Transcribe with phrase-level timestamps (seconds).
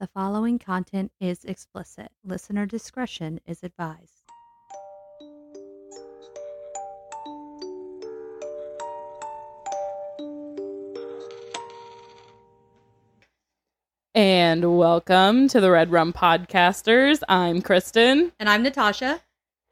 [0.00, 2.10] The following content is explicit.
[2.24, 4.24] Listener discretion is advised.
[14.14, 17.22] And welcome to the Red Rum Podcasters.
[17.28, 19.20] I'm Kristen, And I'm Natasha.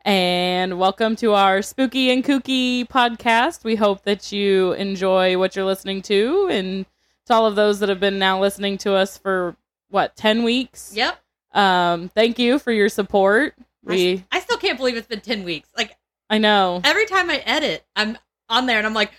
[0.05, 3.65] and welcome to our spooky and kooky podcast.
[3.65, 6.87] We hope that you enjoy what you're listening to, and
[7.27, 9.57] to all of those that have been now listening to us for
[9.91, 10.93] what ten weeks.
[10.95, 11.19] Yep.
[11.53, 13.55] Um, thank you for your support.
[13.59, 15.69] I, We, s- I still can't believe it's been 10 weeks.
[15.77, 15.97] Like
[16.29, 18.19] I know, every time I edit, I'm
[18.51, 19.13] on there and I'm like,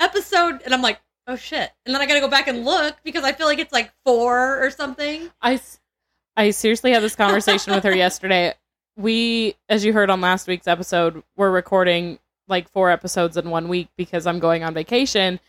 [0.00, 1.70] episode, and I'm like, oh shit.
[1.84, 4.64] And then I gotta go back and look because I feel like it's like four
[4.64, 5.30] or something.
[5.42, 5.60] i
[6.36, 8.54] i seriously had this conversation with her yesterday.
[8.96, 13.68] We, as you heard on last week's episode, we're recording like four episodes in one
[13.68, 15.40] week because I'm going on vacation.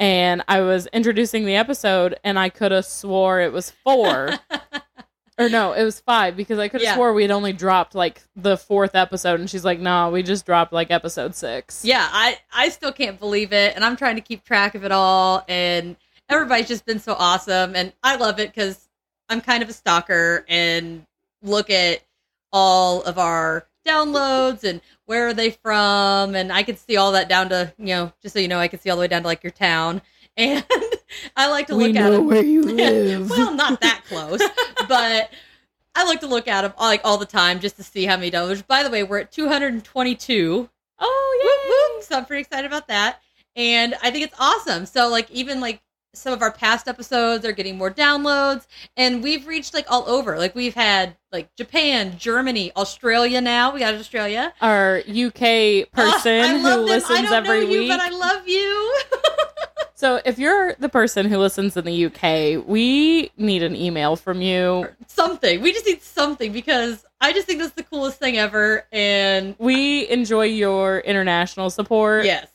[0.00, 4.30] And I was introducing the episode, and I could have swore it was four,
[5.38, 6.94] or no, it was five because I could have Yeah.
[6.94, 10.46] swore we had only dropped like the fourth episode, and she's like, "No, we just
[10.46, 11.84] dropped like episode six.
[11.84, 13.76] yeah, I, I still can't believe it.
[13.76, 15.44] And I'm trying to keep track of it all.
[15.48, 15.96] And
[16.30, 17.76] everybody's just been so awesome.
[17.76, 18.88] And I love it because
[19.28, 21.04] I'm kind of a stalker and
[21.42, 22.00] look at
[22.52, 24.80] all of our downloads and
[25.10, 28.32] where are they from and i can see all that down to you know just
[28.32, 30.00] so you know i can see all the way down to like your town
[30.36, 30.64] and
[31.36, 33.28] i like to we look at them where you live.
[33.28, 34.40] well not that close
[34.88, 35.30] but
[35.96, 38.30] i like to look at them like all the time just to see how many
[38.30, 41.30] dollars by the way we're at 222 oh
[41.70, 42.04] whoop.
[42.04, 43.20] So I'm pretty excited about that.
[43.56, 44.86] And I think it's awesome.
[44.86, 45.80] So like even like
[46.12, 48.66] some of our past episodes are getting more downloads
[48.96, 50.38] and we've reached like all over.
[50.38, 53.72] Like we've had like Japan, Germany, Australia now.
[53.72, 54.52] We got Australia.
[54.60, 56.84] our UK person I who love them.
[56.86, 57.88] listens I don't every know you, week.
[57.90, 58.98] but I love you.
[59.94, 64.40] So if you're the person who listens in the UK, we need an email from
[64.40, 64.88] you.
[65.08, 65.60] something.
[65.60, 68.86] We just need something because I just think that's the coolest thing ever.
[68.92, 72.46] And We enjoy your international support yes,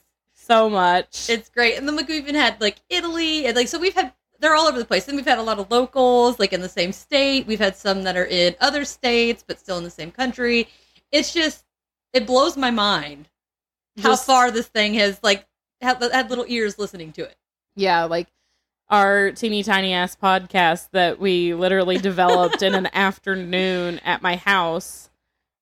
[0.46, 1.30] so much.
[1.30, 1.78] it's great.
[1.78, 4.68] And then like we even had like Italy and like so we've had they're all
[4.68, 5.08] over the place.
[5.08, 7.48] And we've had a lot of locals like in the same state.
[7.48, 10.68] We've had some that are in other states but still in the same country.
[11.12, 11.64] It's just
[12.14, 13.30] it blows my mind
[13.98, 15.46] how Just- far this thing has like
[15.82, 17.36] had, had little ears listening to it.
[17.76, 18.28] yeah, like
[18.90, 25.10] our teeny tiny ass podcast that we literally developed in an afternoon at my house.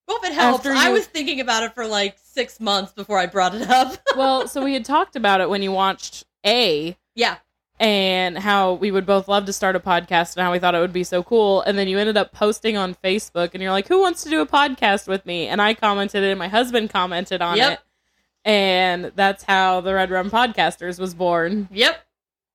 [0.06, 3.18] Well, if it helps, After I was thinking about it for like six months before
[3.18, 3.96] I brought it up.
[4.16, 7.38] Well, so we had talked about it when you watched A yeah,
[7.80, 10.80] and how we would both love to start a podcast and how we thought it
[10.80, 11.62] would be so cool.
[11.62, 14.40] And then you ended up posting on Facebook and you're like, who wants to do
[14.40, 15.48] a podcast with me?
[15.48, 17.72] And I commented it and my husband commented on Yep.
[17.72, 17.80] it.
[18.44, 21.68] And that's how the Red Rum Podcasters was born.
[21.72, 21.98] Yep.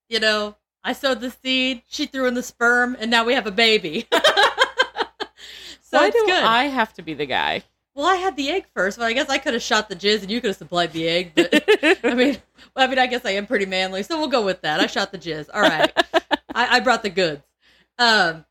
[0.07, 3.47] You know, I sowed the seed, she threw in the sperm, and now we have
[3.47, 4.07] a baby.
[5.89, 6.43] so Why do good.
[6.43, 7.63] I have to be the guy?
[7.95, 8.97] well, I had the egg first.
[8.97, 11.07] but I guess I could have shot the jizz and you could have supplied the
[11.07, 11.31] egg.
[11.35, 11.53] But
[12.03, 12.37] I mean,
[12.75, 14.79] well, I mean, I guess I am pretty manly, so we'll go with that.
[14.79, 15.49] I shot the jizz.
[15.53, 15.91] All right,
[16.55, 17.41] I, I brought the goods.
[17.97, 18.45] Um,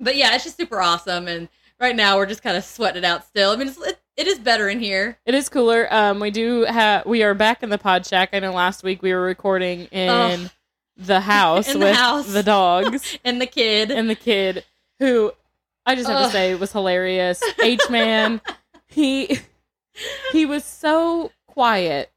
[0.00, 1.28] but yeah, it's just super awesome.
[1.28, 1.48] And
[1.80, 3.50] right now we're just kind of sweating it out still.
[3.50, 5.18] I mean, it's, it, it is better in here.
[5.26, 5.86] It is cooler.
[5.92, 7.04] Um, we do have.
[7.04, 8.30] We are back in the pod shack.
[8.32, 10.50] I know last week we were recording in Ugh.
[10.96, 12.32] the house In the with house.
[12.32, 13.90] the dogs And the kid.
[13.90, 14.64] and the kid,
[14.98, 15.32] who
[15.88, 16.26] I just have Ugh.
[16.26, 17.42] to say it was hilarious.
[17.62, 18.40] H man,
[18.88, 19.38] he
[20.32, 22.10] he was so quiet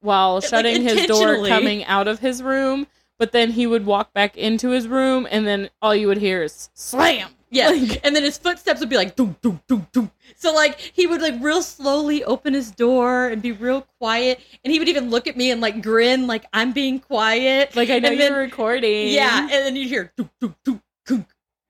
[0.00, 2.86] while Like, shutting his door coming out of his room,
[3.18, 6.42] but then he would walk back into his room, and then all you would hear
[6.42, 7.30] is slam.
[7.50, 10.10] Yeah, Like- and then his footsteps would be like doom doom doom doom.
[10.34, 14.72] So like he would like real slowly open his door and be real quiet, and
[14.72, 17.76] he would even look at me and like grin like I'm being quiet.
[17.76, 19.08] Like I know And you're then- recording.
[19.08, 20.82] Yeah, and then you hear doom doom doom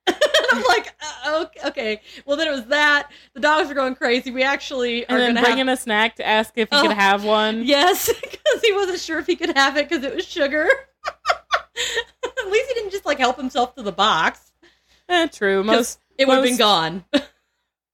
[0.52, 0.94] I'm like,
[1.24, 2.00] uh, okay, okay.
[2.26, 3.10] Well, then it was that.
[3.34, 4.30] The dogs were going crazy.
[4.30, 6.82] We actually are and then gonna bringing have a snack to ask if he Oh.
[6.82, 7.64] could have one.
[7.64, 10.68] yes, because he wasn't sure if he could have it because it was sugar.
[11.06, 14.52] At least he didn't just like help himself to the box.
[15.08, 15.62] Eh, true.
[15.64, 17.04] Most it would have been gone.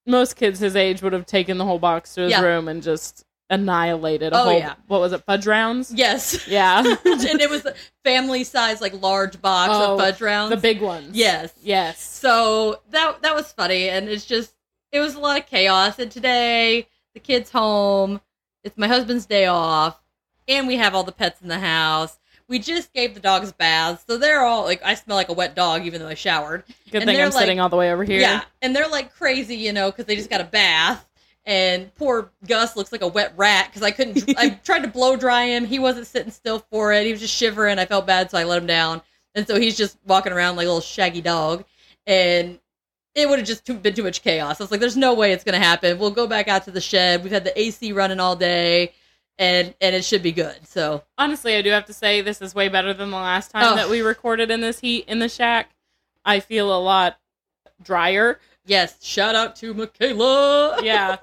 [0.06, 2.42] most kids his age would have taken the whole box to his Yeah.
[2.42, 4.58] room and just annihilated a Oh, whole.
[4.58, 4.74] yeah.
[4.86, 5.22] What was it?
[5.24, 5.92] Fudge rounds.
[5.94, 6.46] yes.
[6.48, 7.74] Yeah, and it was a
[8.04, 10.50] family size, like large box Oh, of fudge rounds.
[10.50, 11.16] the big ones.
[11.16, 11.52] yes.
[11.62, 12.00] Yes.
[12.00, 14.54] So that that was funny, and it's just
[14.92, 15.98] it was a lot of chaos.
[15.98, 18.20] And today the kids home.
[18.62, 20.00] It's my husband's day off,
[20.46, 22.18] and we have all the pets in the house.
[22.46, 25.54] We just gave the dogs baths, so they're all like I smell like a wet
[25.54, 26.64] dog, even though I showered.
[26.90, 28.20] Good And thing I'm sitting all the way over here.
[28.20, 31.06] Yeah, and they're like crazy, you know, because they just got a bath.
[31.50, 34.22] And poor Gus looks like a wet rat because I couldn't.
[34.38, 35.64] I tried to blow dry him.
[35.66, 37.04] He wasn't sitting still for it.
[37.06, 37.80] He was just shivering.
[37.80, 39.02] I felt bad, so I let him down.
[39.34, 41.64] And so he's just walking around like a little shaggy dog.
[42.06, 42.60] and
[43.16, 44.60] it would have just too, been too much chaos.
[44.60, 46.70] I was like, "There's no way it's going to happen." We'll go back out to
[46.70, 47.24] the shed.
[47.24, 48.92] We've had the AC running all day,
[49.36, 50.68] and and it should be good.
[50.68, 53.72] So Honestly, I do have to say this is way better than the last time
[53.72, 53.74] Oh.
[53.74, 55.70] that we recorded in this heat in the shack.
[56.24, 57.18] I feel a lot
[57.82, 58.38] drier.
[58.70, 60.80] Yes, shout out to Michaela.
[60.84, 61.16] Yeah.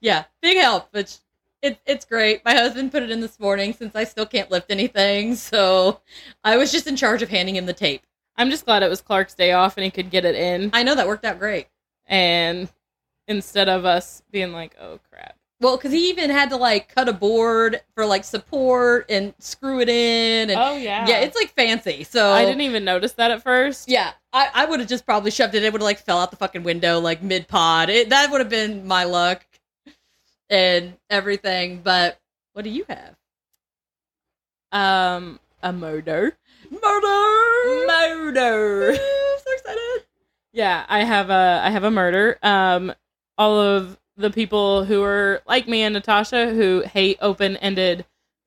[0.00, 0.88] yeah, big help.
[0.92, 1.18] But
[1.62, 2.44] it, it's great.
[2.44, 6.00] My husband put it in this morning since I still can't lift anything, so
[6.44, 8.02] I was just in charge of handing him the tape.
[8.36, 10.70] I'm just glad it was Clark's day off and he could get it in.
[10.74, 11.68] I know that worked out great.
[12.06, 12.68] And
[13.28, 15.36] instead of us being like, oh crap.
[15.58, 19.80] Well, because he even had to like cut a board for like support and screw
[19.80, 21.06] it in, and Oh yeah.
[21.08, 22.04] yeah, it's like fancy.
[22.04, 23.88] So I didn't even notice that at first.
[23.88, 25.64] Yeah, I, I would have just probably shoved it.
[25.64, 27.88] It would have like fell out the fucking window like mid pod.
[27.88, 29.46] That would have been my luck
[30.50, 31.80] and everything.
[31.82, 32.20] But
[32.52, 33.16] what do you have?
[34.72, 36.36] Um a murder.
[36.70, 37.86] Murder!
[37.86, 38.94] Murder.
[38.96, 40.04] so excited.
[40.52, 42.38] Yeah, I have a I have a murder.
[42.42, 42.92] Um
[43.38, 48.04] all of the people who are like me and Natasha who hate open-ended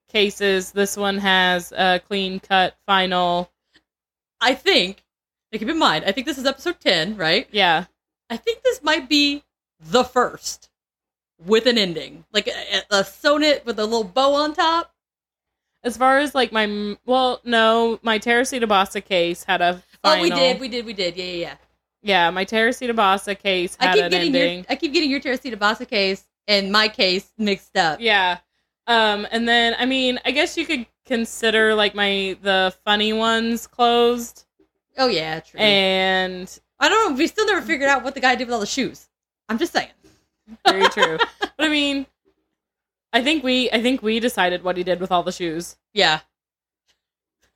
[0.08, 3.50] cases, this one has a clean cut final.
[4.40, 5.04] I think.
[5.52, 7.48] Now keep in mind, I think this is episode ten, right?
[7.52, 7.86] Yeah.
[8.30, 9.44] I think this might be
[9.80, 10.70] the first
[11.44, 14.94] with an ending, like a, a sonnet with a little bow on top.
[15.84, 20.20] As far as like my well, no, my Teresita Basa case had a final.
[20.20, 21.16] Oh, we did, we did, we did.
[21.16, 21.56] Yeah, yeah, yeah.
[22.02, 24.58] Yeah, my Teresita Basa case I had keep an getting ending.
[24.58, 28.00] your I keep getting your Teresita Basa case and my case mixed up.
[28.02, 28.40] Yeah.
[28.88, 33.66] Um, and then I mean, I guess you could consider like my the funny ones
[33.66, 34.46] closed.
[35.00, 35.60] Oh yeah, true.
[35.60, 37.18] And I don't know.
[37.18, 39.08] We still never figured out what the guy did with all the shoes.
[39.48, 39.90] I'm just saying.
[40.68, 41.18] very true.
[41.40, 42.06] but I mean
[43.14, 45.78] I think we I think we decided what he did with all the shoes.
[45.94, 46.20] Yeah.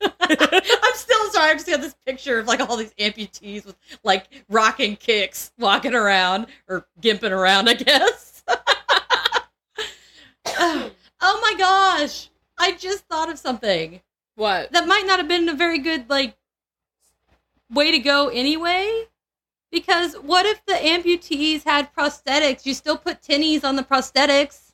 [0.00, 1.50] I'm still sorry.
[1.50, 5.94] I just got this picture of like all these amputees with like rocking kicks walking
[5.94, 8.42] around or gimping around, I guess.
[10.46, 12.30] oh my gosh.
[12.58, 14.00] I just thought of something.
[14.36, 14.72] What?
[14.72, 16.36] that might not have been a very good like
[17.70, 19.04] way to go anyway?
[19.70, 22.64] Because what if the amputees had prosthetics?
[22.64, 24.72] You still put tinnies on the prosthetics?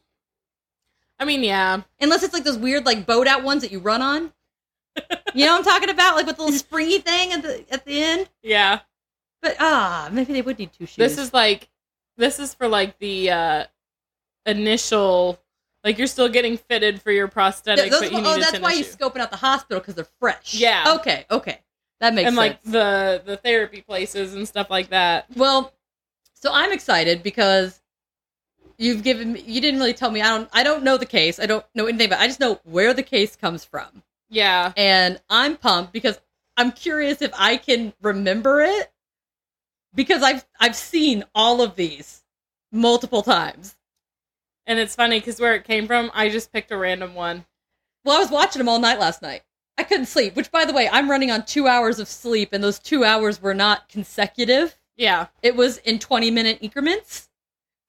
[1.19, 1.83] I mean, yeah.
[2.01, 4.33] unless it's like those weird like boat out ones that you run on.
[5.35, 6.17] You know what i'm talking about?
[6.17, 8.29] Like with the little springy thing at the at the end?
[8.43, 8.81] Yeah.
[9.41, 10.97] but ah maybe they would need two shoes.
[10.97, 11.69] This is like
[12.17, 13.65] this is for like the uh
[14.47, 15.39] initial
[15.85, 18.59] like you're still getting fitted for your prosthetic, Th- those- but you need oh that's
[18.61, 20.55] why you're scoping out the hospital because they're fresh.
[20.55, 20.97] Yeah.
[20.97, 21.61] okay okay
[22.01, 25.27] that makes and sense like the the therapy places and stuff like that.
[25.37, 25.73] Well,
[26.35, 27.81] so I'm excited because
[28.79, 31.39] you've given me you didn't really tell me I don't I don't know the case.
[31.39, 34.03] I don't know anything about I just know where the case comes from.
[34.31, 34.73] Yeah.
[34.77, 36.19] And I'm pumped because
[36.57, 38.91] I'm curious if I can remember it
[39.95, 42.23] because I've I've seen all of these
[42.73, 43.77] multiple times.
[44.67, 47.45] And it's funny because where it came from, I just picked a random one.
[48.05, 49.43] Well, I was watching them all night last night.
[49.81, 52.63] I couldn't sleep, which by the way, I'm running on 2 hours of sleep and
[52.63, 54.77] those 2 hours were not consecutive.
[54.97, 55.29] Yeah.
[55.43, 57.31] it was in 20 minute increments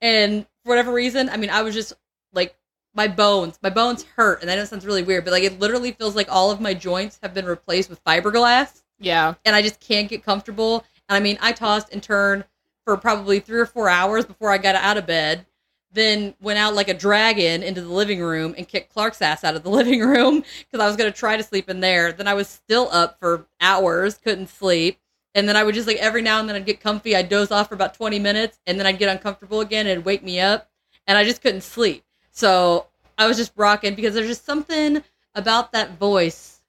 [0.01, 1.91] and for whatever reason i mean i was just
[2.33, 2.55] like
[2.95, 5.59] my bones my bones hurt and I know it sounds really weird but like it
[5.59, 9.33] literally feels like all of my joints have been replaced with fiberglass Yeah.
[9.43, 12.45] and i just can't get comfortable and i mean i tossed and turned
[12.85, 15.45] for probably three or four hours before i got out of bed
[15.93, 19.55] then went out like a dragon into the living room and kicked clark's ass out
[19.55, 22.27] of the living room because i was going to try to sleep in there then
[22.27, 24.97] i was still up for hours couldn't sleep
[25.33, 27.51] and then I would just like every now and then I'd get comfy, I'd doze
[27.51, 30.69] off for about 20 minutes, and then I'd get uncomfortable again and wake me up,
[31.07, 32.03] and I just couldn't sleep.
[32.31, 35.03] So I was just rocking because there's just something
[35.35, 36.59] about that voice.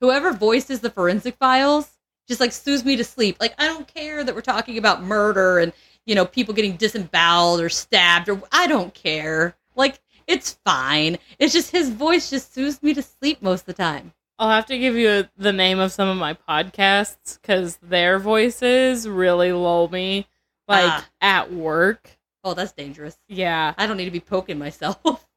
[0.00, 1.88] Whoever voices the forensic files
[2.26, 3.36] just like soothes me to sleep.
[3.40, 5.72] Like I don't care that we're talking about murder and
[6.06, 9.56] you know people getting disemboweled or stabbed or I don't care.
[9.76, 11.18] Like it's fine.
[11.38, 14.12] It's just his voice just soothes me to sleep most of the time.
[14.38, 19.06] I'll have to give you the name of some of my podcasts because their voices
[19.08, 20.26] really lull me,
[20.66, 21.06] like Ah.
[21.20, 22.16] at work.
[22.42, 23.18] Oh, that's dangerous.
[23.28, 23.74] Yeah.
[23.76, 25.26] I don't need to be poking myself.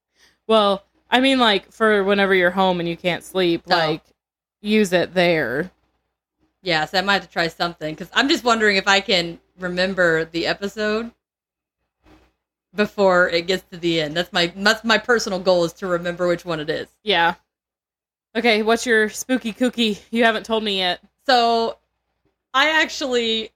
[0.47, 3.77] Well, I mean, like for whenever you're home and you can't sleep, No.
[3.77, 4.03] like
[4.61, 5.71] use it there.
[6.61, 9.39] Yeah, so I might have to try something because I'm just wondering if I can
[9.57, 11.11] remember the episode
[12.75, 14.15] before it gets to the end.
[14.15, 16.87] That's my that's my personal goal is to remember which one it is.
[17.03, 17.35] Yeah.
[18.35, 19.99] Okay, what's your spooky cookie?
[20.11, 21.01] You haven't told me yet.
[21.25, 21.77] So
[22.53, 23.51] I actually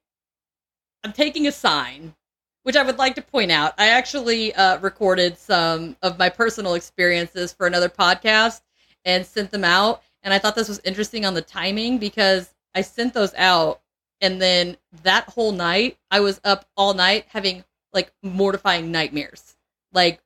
[1.03, 2.15] I'm taking a sign,
[2.63, 3.73] which I would like to point out.
[3.77, 8.61] I actually uh, recorded some of my personal experiences for another podcast
[9.05, 10.03] and sent them out.
[10.23, 13.81] And I thought this was interesting on the timing because I sent those out
[14.21, 19.55] And then that whole night, I was up all night having like mortifying nightmares.
[19.93, 20.21] Like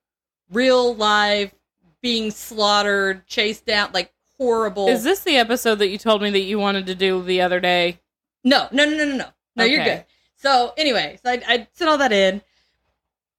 [0.52, 1.54] real live
[2.02, 4.88] being slaughtered, chased down, like horrible.
[4.88, 7.60] Is this the episode that you told me that you wanted to do the other
[7.60, 8.00] day?
[8.44, 9.28] No, no, no, no, no, no.
[9.56, 10.06] No, you're good.
[10.36, 12.42] So anyway, so I, I sent all that in.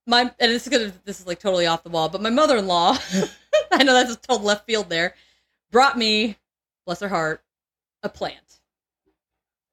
[0.06, 2.56] My and this is gonna this is like totally off the wall, but my mother
[2.56, 2.96] in law,
[3.72, 5.14] I know that's a total left field there,
[5.70, 6.36] brought me,
[6.86, 7.42] bless her heart,
[8.02, 8.51] a plant.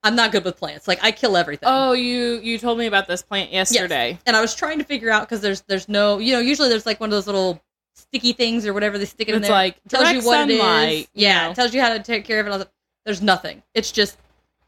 [0.03, 0.87] I'm not good with plants.
[0.87, 1.67] Like I kill everything.
[1.69, 4.17] Oh, you you told me about this plant yesterday.
[4.25, 6.85] and I was trying to figure out because there's there's no you know usually there's
[6.85, 7.61] like one of those little
[7.95, 9.55] sticky things or whatever they stick it in It's there.
[9.55, 10.99] like tells you what it sunlight, is.
[11.13, 11.53] you Yeah, know.
[11.53, 12.51] tells you how to take care of it.
[12.51, 12.69] all the-
[13.05, 13.61] There's nothing.
[13.73, 14.17] It's just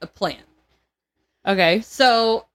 [0.02, 0.42] a plant.
[1.48, 1.80] Okay.
[1.82, 2.46] So,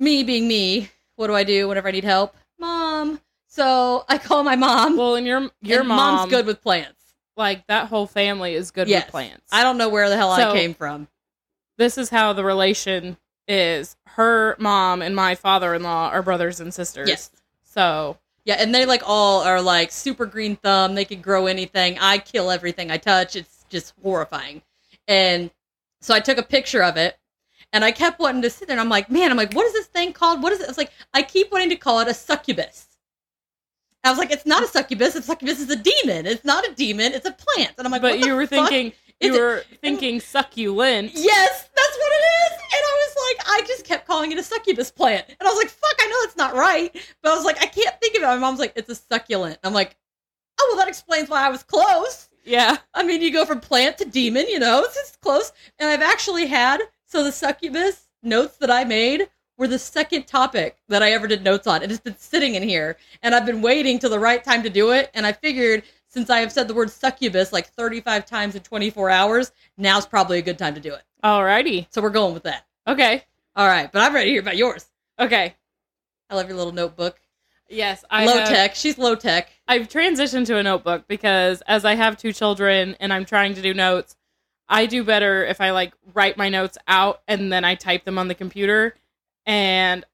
[0.00, 2.34] me being me, what do I do whenever I need help?
[2.58, 3.20] Mom.
[3.46, 4.96] So I call my mom.
[4.96, 7.00] Well, and your your and mom, mom's good with plants.
[7.36, 9.04] like that whole family is good Yes.
[9.04, 9.44] with plants.
[9.52, 11.08] I don't know where the hell So- I came from.
[11.78, 13.16] This is how the relation
[13.48, 13.96] is.
[14.06, 17.08] Her mom and my father-in-law are brothers and sisters.
[17.08, 17.30] Yes.
[17.64, 20.94] So Yeah, and they like all are like super green thumb.
[20.94, 21.98] They can grow anything.
[21.98, 23.36] I kill everything I touch.
[23.36, 24.62] It's just horrifying.
[25.08, 25.50] And
[26.00, 27.18] so I took a picture of it
[27.72, 29.72] and I kept wanting to sit there and I'm like, man, I'm like, what is
[29.72, 30.42] this thing called?
[30.42, 30.68] What is it?
[30.68, 32.88] It's like I keep wanting to call it a succubus.
[34.04, 35.14] I was like, it's not a succubus.
[35.14, 36.26] A succubus is a demon.
[36.26, 37.14] It's not a demon.
[37.14, 37.72] It's a plant.
[37.78, 38.92] And I'm like, but you were fuck thinking
[39.24, 41.12] you were thinking succulent.
[41.14, 42.52] Yes, that's what it is.
[42.52, 45.26] And I was like, I just kept calling it a succubus plant.
[45.28, 46.92] And I was like, fuck, I know that's not right.
[47.22, 48.26] But I was like, I can't think of it.
[48.26, 49.58] My mom's like, it's a succulent.
[49.62, 49.96] I'm like,
[50.60, 52.28] oh, well, that explains why I was close.
[52.44, 52.76] Yeah.
[52.92, 55.52] I mean, you go from plant to demon, you know, it's just close.
[55.78, 60.76] And I've actually had, so the succubus notes that I made were the second topic
[60.88, 61.82] that I ever did notes on.
[61.82, 62.96] It has been sitting in here.
[63.22, 65.10] And I've been waiting till the right time to do it.
[65.14, 69.10] And I figured since I have said the word succubus like 35 times in 24
[69.10, 71.02] hours, now's probably a good time to do it.
[71.24, 71.88] Alrighty.
[71.90, 72.66] So we're going with that.
[72.86, 73.24] Okay.
[73.56, 74.86] All right, but I'm ready to hear about yours.
[75.18, 75.54] Okay.
[76.30, 77.20] I love your little notebook.
[77.68, 78.74] Yes, I low have- tech.
[78.76, 79.50] She's low tech.
[79.66, 83.62] I've transitioned to a notebook because as I have two children and I'm trying to
[83.62, 84.16] do notes,
[84.68, 88.18] I do better if I like write my notes out and then I type them
[88.18, 88.94] on the computer.
[89.46, 90.04] And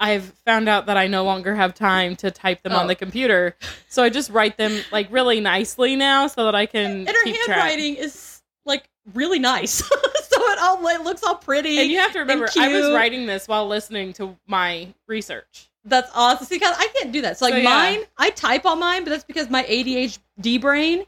[0.00, 2.88] I've found out that I no longer have time to type them on Oh.
[2.88, 3.56] the computer.
[3.88, 7.24] So I just write them like really nicely now so that I can And her
[7.24, 7.58] keep track.
[7.58, 8.84] handwriting is like
[9.14, 11.78] really nice, so it all it looks all pretty.
[11.78, 15.68] And you have to remember, I was writing this while listening to my research.
[15.84, 16.46] That's awesome.
[16.46, 17.38] See, I can't do that.
[17.38, 17.64] So like So, yeah.
[17.68, 21.04] mine, I type on mine, but that's because my ADHD brain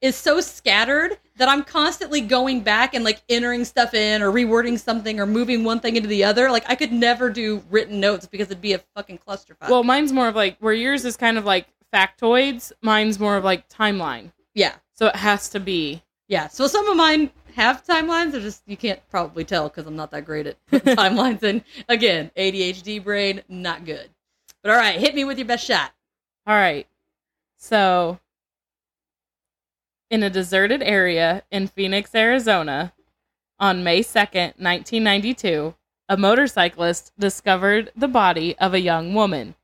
[0.00, 4.78] is so scattered that I'm constantly going back and like entering stuff in or rewording
[4.78, 6.50] something or moving one thing into the other.
[6.50, 9.68] Like I could never do written notes because it'd be a fucking clusterfuck.
[9.68, 13.44] Well, mine's more of like where yours is kind of like factoids, mine's more of
[13.44, 14.32] like timeline.
[14.54, 16.48] yeah, So it has to be yeah.
[16.48, 18.32] So some of mine have timelines.
[18.32, 21.62] They're just you can't probably tell because I'm not that great at timelines in.
[21.88, 24.08] Again, ADHD brain, not good.
[24.62, 25.92] But all right, hit me with your best shot.
[26.46, 26.86] All right.
[27.56, 28.18] So,
[30.10, 32.92] in a deserted area in Phoenix, Arizona,
[33.58, 35.74] on May 2nd, 1992,
[36.08, 39.54] a motorcyclist discovered the body of a young woman.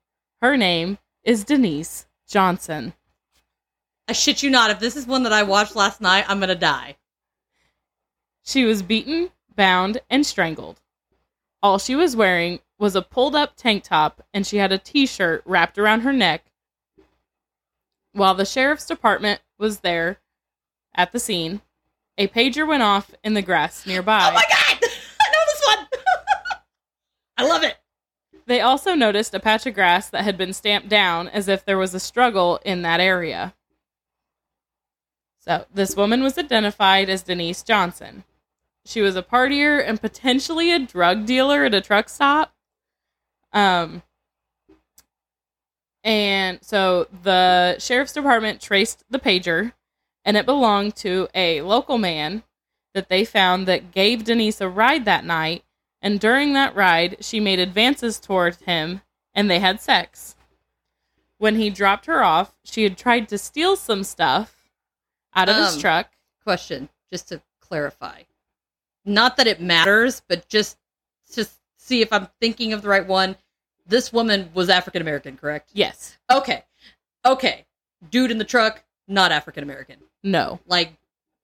[0.41, 2.95] Her name is Denise Johnson.
[4.09, 4.71] I shit you not.
[4.71, 6.97] If this is one that I watched last night, I'm gonna die.
[8.43, 10.81] She was beaten, bound, and strangled.
[11.63, 15.07] All she was wearing was a pulled up tank top and she had a t
[15.07, 16.47] shirt wrapped around her neck.
[18.13, 20.19] While the sheriff's department was there
[20.95, 21.61] at the scene,
[22.19, 24.29] a pager went off in the grass nearby.
[24.31, 24.79] Oh my god!
[25.21, 25.87] I know this one.
[27.39, 27.77] I love it.
[28.47, 31.79] They also noticed a patch of grass that had been stamped down as if there
[31.79, 33.55] was a struggle in that area.
[35.39, 38.25] So, this woman was identified as Denise Johnson.
[38.85, 42.53] She was a partier and potentially a drug dealer at a truck stop.
[43.53, 44.03] Um,
[46.03, 49.73] and so the sheriff's department traced the pager,
[50.25, 52.43] and it belonged to a local man
[52.95, 55.65] that they found that gave Denise a ride that night
[56.03, 59.03] and during that ride, she made advances toward him
[59.35, 60.35] and they had sex.
[61.39, 64.71] When he dropped her off, she had tried to steal some stuff
[65.35, 66.11] out of his Um, truck.
[66.43, 68.23] Question, just to clarify.
[69.05, 70.79] Not that it matters, but just
[71.33, 71.47] to
[71.77, 73.37] see if I'm thinking of the right one.
[73.87, 75.71] This woman was African American, correct?
[75.73, 76.19] Yes.
[76.31, 76.65] Okay.
[77.25, 77.67] Okay.
[78.11, 79.97] Dude in the truck, not African American.
[80.23, 80.61] No.
[80.67, 80.93] Like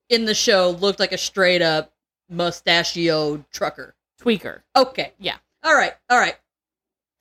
[0.09, 1.93] in the show, looked like a straight up
[2.31, 3.95] mustachioed trucker.
[4.21, 4.63] Tweaker.
[4.75, 5.13] Okay.
[5.19, 5.37] Yeah.
[5.63, 5.95] All right.
[6.09, 6.37] All right.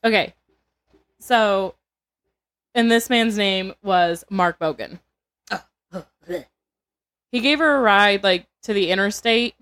[0.03, 0.33] Okay.
[1.19, 1.75] So,
[2.73, 4.99] and this man's name was Mark Bogan.
[5.51, 6.45] Ah, oh, bleh.
[7.31, 9.55] He gave her a ride like to the interstate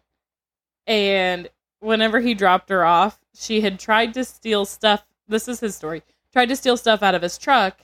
[0.86, 1.50] and
[1.80, 5.06] whenever he dropped her off, she had tried to steal stuff.
[5.28, 6.04] This is his story.
[6.32, 7.80] Tried to steal stuff out of his truck.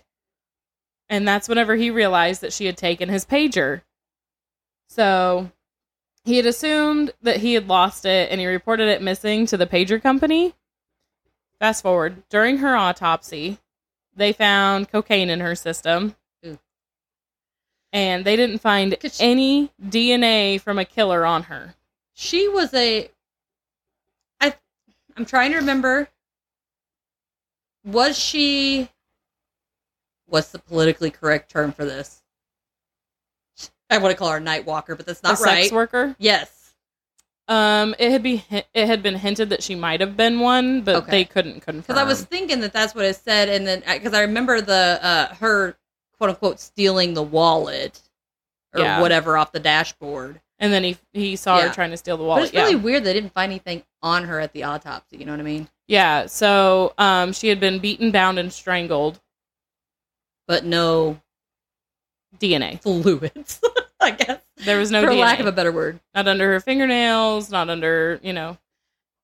[1.09, 3.81] And that's whenever he realized that she had taken his pager.
[4.87, 5.51] So
[6.23, 9.65] he had assumed that he had lost it and he reported it missing to the
[9.65, 10.53] pager company.
[11.59, 13.57] Fast forward, during her autopsy,
[14.15, 16.15] they found cocaine in her system.
[16.45, 16.59] Ooh.
[17.91, 21.75] And they didn't find she- any DNA from a killer on her.
[22.13, 23.09] She was a.
[24.39, 24.53] I.
[25.15, 26.09] I'm trying to remember.
[27.85, 28.89] Was she?
[30.29, 32.21] What's the politically correct term for this?
[33.89, 35.63] I want to call her a night walker, but that's not a right.
[35.63, 36.15] sex worker.
[36.19, 36.55] Yes.
[37.47, 40.95] Um, it had be it had been hinted that she might have been one, but
[40.97, 41.11] Okay.
[41.11, 41.81] they couldn't confirm.
[41.81, 44.99] Because I was thinking that that's what it said, and then because I remember the
[45.01, 45.75] uh, her
[46.17, 47.99] quote unquote stealing the wallet
[48.75, 49.01] or Yeah.
[49.01, 50.41] whatever off the dashboard.
[50.59, 51.69] and then he he saw Yeah.
[51.69, 52.41] her trying to steal the wallet.
[52.41, 52.77] But it's really yeah.
[52.83, 55.17] weird they didn't find anything on her at the autopsy.
[55.17, 55.67] You know what I mean?
[55.87, 56.27] yeah.
[56.27, 59.19] So um, she had been beaten, bound, and strangled.
[60.49, 61.21] But no
[62.39, 62.81] DNA.
[62.81, 63.61] fluids.
[64.01, 65.19] I guess There was no for DNA.
[65.21, 65.99] lack of a better word.
[66.15, 68.57] not under her fingernails, not under, you know.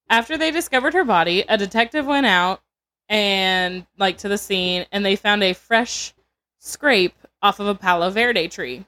[0.08, 2.62] After they discovered her body, a detective went out
[3.10, 6.13] and like to the scene and they found a fresh
[6.60, 8.86] scrape off of a Palo Verde tree.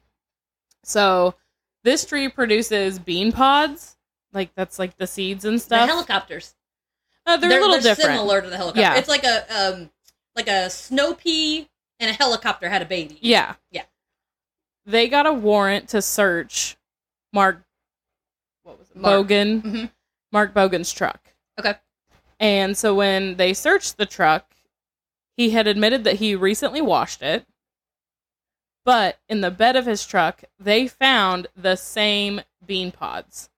[0.83, 1.33] So,
[1.83, 3.97] this tree produces bean pods,
[4.31, 5.89] like that's like the seeds and The stuff.
[5.89, 6.53] helicopters.
[7.25, 8.11] Uh, they're, a little different.
[8.11, 8.81] Similar to the helicopter.
[8.81, 8.95] Yeah.
[8.97, 9.89] It's like a um
[10.35, 11.67] like a snow pea
[11.99, 13.17] and a helicopter had a baby.
[13.21, 13.55] Yeah.
[13.71, 13.83] Yeah.
[14.85, 16.77] They got a warrant to search
[17.33, 17.61] Mark
[18.63, 18.97] what was it?
[18.97, 19.27] Mark.
[19.27, 19.61] Bogan.
[19.61, 19.91] Mhm.
[20.31, 21.33] Mark Bogan's truck.
[21.59, 21.75] Okay.
[22.39, 24.53] And so when they searched the truck,
[25.35, 27.45] he had admitted that he recently washed it.
[28.85, 33.49] But in the bed of his truck, they found the same bean pods.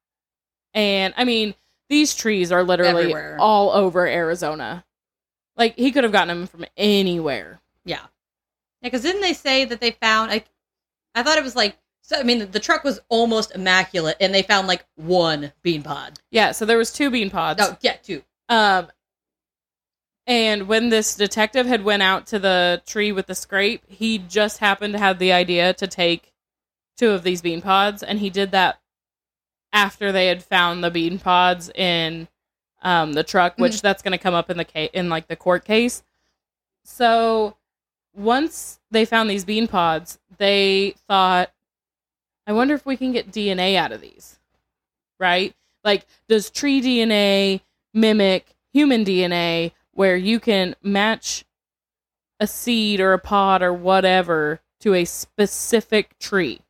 [0.73, 1.55] And I mean,
[1.89, 3.37] these trees are literally Everywhere.
[3.39, 4.85] all over Arizona.
[5.57, 7.59] Like he could have gotten them from anywhere.
[7.85, 8.05] Yeah.
[8.81, 10.31] Yeah, because didn't they say that they found?
[10.31, 10.43] I,
[11.15, 11.77] I thought it was like.
[12.01, 16.19] So I mean, the truck was almost immaculate, and they found like one bean pod.
[16.31, 17.61] Yeah, so there was two bean pods.
[17.63, 18.23] Oh, yeah, two.
[18.47, 18.87] Um,
[20.25, 24.57] and when this detective had went out to the tree with the scrape, he just
[24.57, 26.33] happened to have the idea to take
[26.97, 28.79] two of these bean pods, and he did that
[29.71, 32.27] after they had found the bean pods in
[32.81, 35.35] um, the truck, which that's going to come up in the case in like the
[35.35, 36.03] court case.
[36.83, 37.55] So
[38.19, 41.51] once they found these bean pods, they thought,
[42.45, 44.39] "I wonder if we can get DNA out of these."
[45.19, 45.55] Right?
[45.83, 47.61] Like, does tree DNA
[47.93, 51.45] mimic human DNA where you can match
[52.39, 56.61] a seed or a pod or whatever to a specific tree.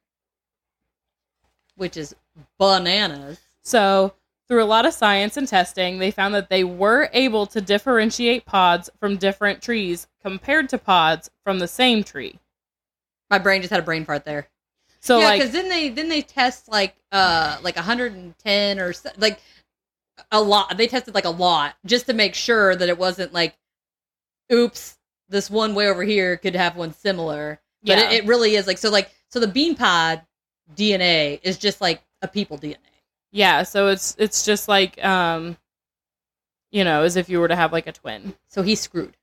[1.76, 2.14] which is
[2.58, 3.40] bananas.
[3.62, 4.14] So,
[4.50, 8.46] through a lot of science and testing, they found that they were able to differentiate
[8.46, 12.40] pods from different trees compared to pods from the same tree.
[13.30, 14.50] My brain just had a brain fart there.
[15.02, 19.12] So, yeah, like, because then they then they test like uh like 110 or so,
[19.18, 19.40] like
[20.32, 20.76] a lot.
[20.78, 23.56] They tested like a lot just to make sure that it wasn't like,
[24.52, 24.98] oops,
[25.30, 27.62] this one way over here could have one similar.
[27.84, 28.10] But Yeah.
[28.10, 30.24] it, it really is like so like so the bean pod
[30.76, 32.78] DNA is just like a people DNA.
[33.32, 35.58] Yeah, so it's it's just like um
[36.72, 38.36] you know, as if you were to have like a twin.
[38.48, 39.18] So he's screwed.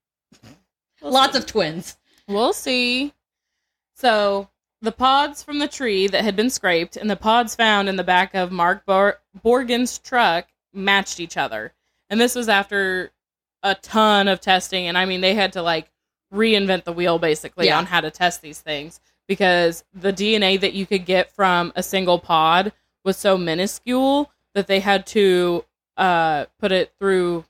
[1.00, 1.38] We'll Lots see.
[1.38, 1.96] of twins.
[2.26, 3.12] We'll see.
[3.94, 4.48] So,
[4.82, 8.04] the pods from the tree that had been scraped and the pods found in the
[8.04, 11.72] back of Mark Bor- Borgen's truck matched each other.
[12.10, 13.12] And this was after
[13.62, 14.86] a ton of testing.
[14.86, 15.90] And I mean, they had to like
[16.34, 17.78] reinvent the wheel basically Yeah.
[17.78, 21.82] on how to test these things because the DNA that you could get from a
[21.82, 22.72] single pod
[23.06, 25.64] was so minuscule that they had to
[25.96, 27.44] uh, put it through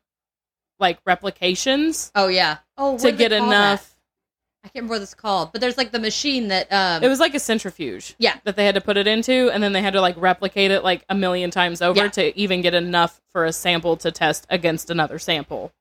[0.78, 2.58] like replications Oh yeah.
[2.78, 3.88] Oh, to get enough.
[3.90, 3.92] that?
[4.64, 7.18] I can't remember what it's called, but there's like the machine that um It was
[7.20, 8.14] like a centrifuge.
[8.18, 8.36] Yeah.
[8.44, 10.84] That they had to put it into, and then they had to like replicate it
[10.84, 12.08] like a million times over Yeah.
[12.10, 15.72] to even get enough for a sample to test against another sample.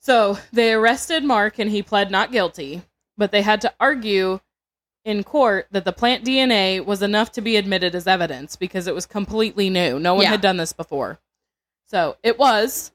[0.00, 2.82] So they arrested Mark and he pled not guilty,
[3.16, 4.40] but they had to argue
[5.04, 8.94] in court that the plant DNA was enough to be admitted as evidence because it
[8.94, 9.98] was completely new.
[9.98, 10.30] No one Yeah.
[10.30, 11.18] had done this before.
[11.86, 12.92] So it was.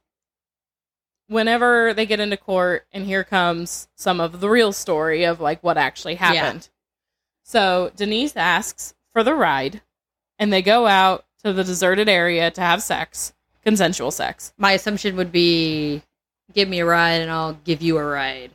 [1.29, 5.61] Whenever they get into court, and here comes some of the real story of like
[5.61, 6.69] what actually happened.
[7.43, 9.81] So Denise asks for the ride,
[10.39, 14.53] and they go out to the deserted area to have sex, consensual sex.
[14.57, 16.01] my assumption would be
[16.53, 18.51] give me a ride and I'll give you a ride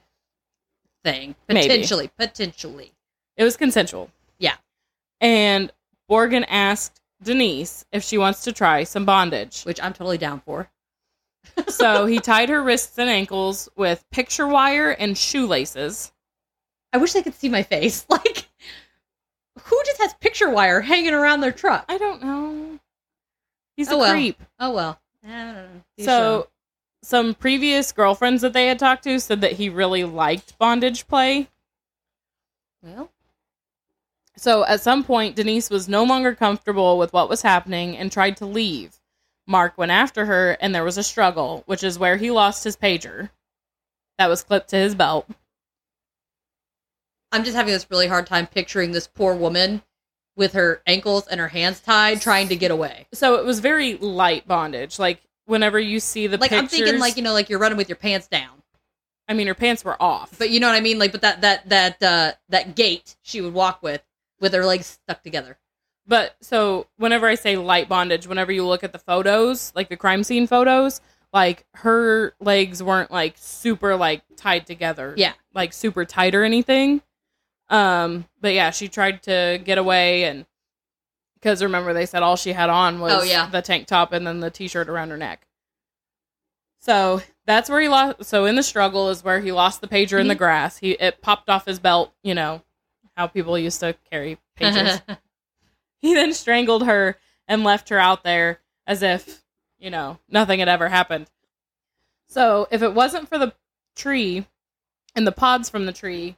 [1.04, 1.34] thing.
[1.48, 1.68] Maybe.
[1.68, 2.10] Potentially.
[2.18, 2.92] Potentially.
[3.37, 4.11] It was consensual.
[4.38, 4.57] Yeah.
[5.21, 5.73] And
[6.11, 9.62] Borgen asked Denise if she wants to try some bondage.
[9.62, 10.71] which I'm totally down for.
[11.68, 16.12] so he tied her wrists and ankles with picture wire and shoelaces.
[16.92, 18.07] I wish they could see my face.
[18.11, 18.49] Like,
[19.64, 21.85] who just has picture wire hanging around their truck?
[21.88, 22.79] I don't know.
[23.77, 24.12] He's Oh, a well.
[24.12, 24.42] creep.
[24.59, 25.01] Oh well.
[25.25, 25.68] I don't know.
[25.99, 26.49] Each So,
[27.03, 31.49] some previous girlfriends that they had talked to said that he really liked bondage play.
[32.83, 33.11] well,
[34.42, 38.37] So, at some point, Denise was no longer comfortable with what was happening and tried
[38.38, 38.98] to leave.
[39.46, 42.76] Mark went after her, and there was a struggle, which is where he lost his
[42.76, 43.31] pager
[44.18, 45.28] that was clipped to his belt.
[47.31, 49.81] I'm just having this really hard time picturing this poor woman
[50.35, 53.07] with her ankles and her hands tied, trying to get away.
[53.14, 54.98] So, it was very light bondage.
[54.98, 57.78] Like, whenever you see the Like pictures, I'm thinking, like you know, like you're running
[57.78, 58.61] with your pants down.
[59.28, 60.37] I mean, her pants were off.
[60.37, 60.98] But you know what I mean?
[60.98, 64.02] Like, but that that that uh that gait she would walk with,
[64.42, 65.57] with her legs stuck together.
[66.07, 69.96] But so whenever I say light bondage, whenever you look at the photos, like the
[69.96, 71.00] crime scene photos,
[71.33, 75.14] like her legs weren't like super like tied together.
[75.16, 75.33] Yeah.
[75.55, 77.02] Like super tight or anything.
[77.70, 80.44] Um, but yeah, she tried to get away and
[81.35, 83.48] because remember they said all she had on was Oh, yeah.
[83.48, 85.46] the tank top and then the t-shirt around her neck.
[86.81, 88.24] So that's where he lost.
[88.24, 90.78] So in the struggle is where he lost the pager in the grass.
[90.78, 92.12] He it popped off his belt.
[92.24, 92.62] You know
[93.16, 95.01] how people used to carry pagers.
[96.01, 99.42] He then strangled her and left her out there as if,
[99.79, 101.31] you know, nothing had ever happened.
[102.29, 103.53] So, if it wasn't for the
[103.94, 104.46] tree
[105.14, 106.37] and the pods from the tree,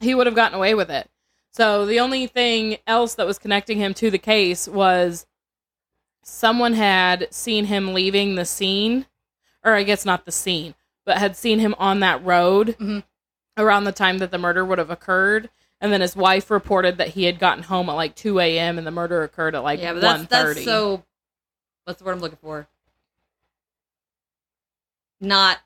[0.00, 1.08] he would have gotten away with it.
[1.52, 5.26] So, the only thing else that was connecting him to the case was
[6.22, 9.06] someone had seen him leaving the scene,
[9.64, 10.74] or I guess not the scene,
[11.06, 13.04] but had seen him on that road Mhm.
[13.56, 15.50] around the time that the murder would have occurred.
[15.82, 18.78] And then his wife reported that he had gotten home at like 2 a.m.
[18.78, 20.02] and the murder occurred at like yeah, but 1.30.
[20.02, 21.02] that's that's so.
[21.84, 22.68] What's the word I'm looking for?
[25.20, 25.58] Not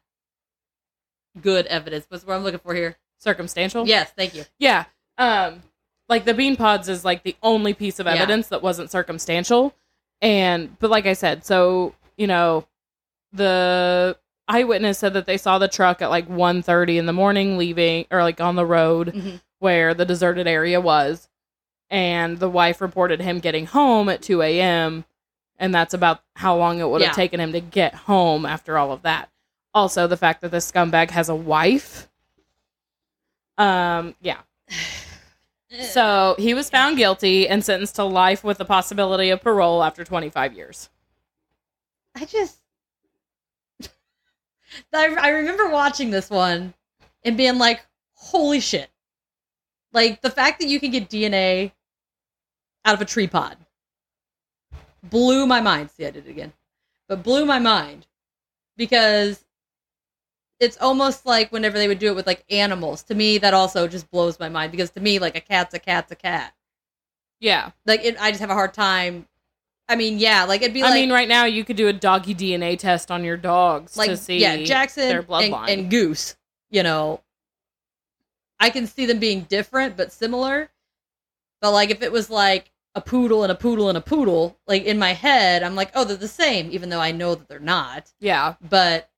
[1.40, 2.06] good evidence.
[2.08, 2.96] What's the word I'm looking for here?
[3.18, 3.86] circumstantial.
[3.88, 4.44] Yes, thank you.
[4.58, 4.84] Yeah.
[5.16, 5.62] Um,
[6.08, 8.12] like the bean pods is like the only piece of Yeah.
[8.14, 9.74] evidence that wasn't circumstantial.
[10.22, 12.66] And but like I said, so you know,
[13.32, 14.16] the
[14.48, 18.22] eyewitness said that they saw the truck at like 1.30 in the morning leaving or
[18.22, 19.40] like on the road Mhm.
[19.58, 21.28] Where the deserted area was.
[21.88, 25.04] And the wife reported him getting home at 2 a.m.
[25.58, 27.14] And that's about how long it would have Yeah.
[27.14, 29.30] taken him to get home after all of that.
[29.72, 32.08] Also, the fact that this scumbag has a wife.
[33.58, 34.38] Um, yeah.
[35.90, 40.04] So he was found guilty and sentenced to life with the possibility of parole after
[40.04, 40.88] 25 years.
[42.14, 42.58] I just
[44.94, 46.72] I, I remember watching this one
[47.24, 48.88] and being like, "Holy shit!"
[49.96, 51.72] Like the fact that you can get DNA
[52.84, 53.56] out of a tree pod
[55.02, 55.90] blew my mind.
[55.90, 56.52] See, I did it again,
[57.08, 58.06] but blew my mind
[58.76, 59.42] because
[60.60, 63.04] it's almost like whenever they would do it with like animals.
[63.04, 65.78] To me, that also just blows my mind because to me, like a cat's a
[65.78, 66.52] cat's a cat.
[67.40, 67.70] Yeah.
[67.86, 69.26] Like it, I just have a hard time.
[69.88, 71.94] I mean, yeah, like it'd be I like mean, right now you could do a
[71.94, 76.36] doggy DNA test on your dogs like to see yeah jackson their and, and goose
[76.70, 77.22] you know
[78.60, 80.70] i can see them being different but similar.
[81.60, 84.84] But like if it was like a poodle and a poodle and a poodle like
[84.84, 87.58] in my head i'm like oh they're the same even though i know that they're
[87.58, 88.12] not.
[88.20, 88.54] Yeah.
[88.60, 89.10] but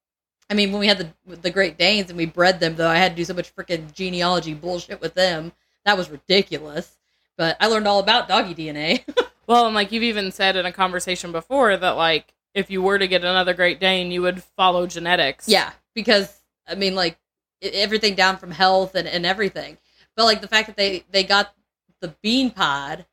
[0.51, 2.97] i mean when we had the the great danes and we bred them though i
[2.97, 5.53] had to do so much freaking genealogy bullshit with them.
[5.85, 6.97] That was ridiculous.
[7.37, 9.05] But i learned all about doggy dna
[9.49, 12.99] Well, and like you've even said in a conversation before that like if you were
[12.99, 15.49] to get another Great Dane, you would follow genetics.
[15.49, 17.19] Yeah, because I mean, like
[17.63, 19.79] everything down from health and, and everything.
[20.17, 21.55] But like the fact that they they got
[22.01, 23.07] the bean pod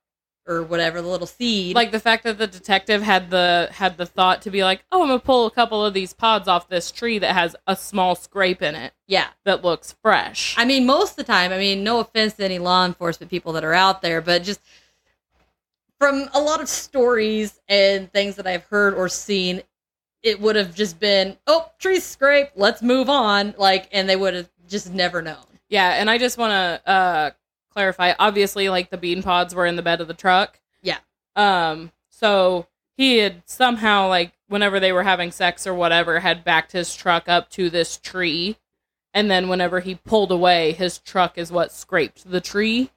[0.47, 4.05] or whatever the little seed, Like the fact that the detective had the had the
[4.05, 6.69] thought to be like, "Oh, I'm going to pull a couple of these pods off
[6.69, 9.27] this tree that has a small scrape in it yeah.
[9.43, 12.60] that looks fresh." I mean, most of the time, I mean, no offense to any
[12.60, 14.62] law enforcement people that are out there, but just
[15.99, 19.63] from a lot of stories and things that I've heard or seen,
[20.26, 23.54] it would have just been, oh, tree scrape, let's move on.
[23.58, 25.46] Like, and they would have just never known.
[25.70, 27.32] Yeah, and I just want to uh
[27.72, 28.14] clarify.
[28.20, 30.60] Obviously, like the bean pods were in the bed of the truck.
[30.82, 30.98] Yeah.
[31.36, 31.92] Um.
[32.10, 36.96] So he had somehow like whenever they were having sex or whatever had backed his
[36.96, 38.58] truck up to this tree,
[39.14, 42.90] and then whenever he pulled away, his truck is what scraped the tree.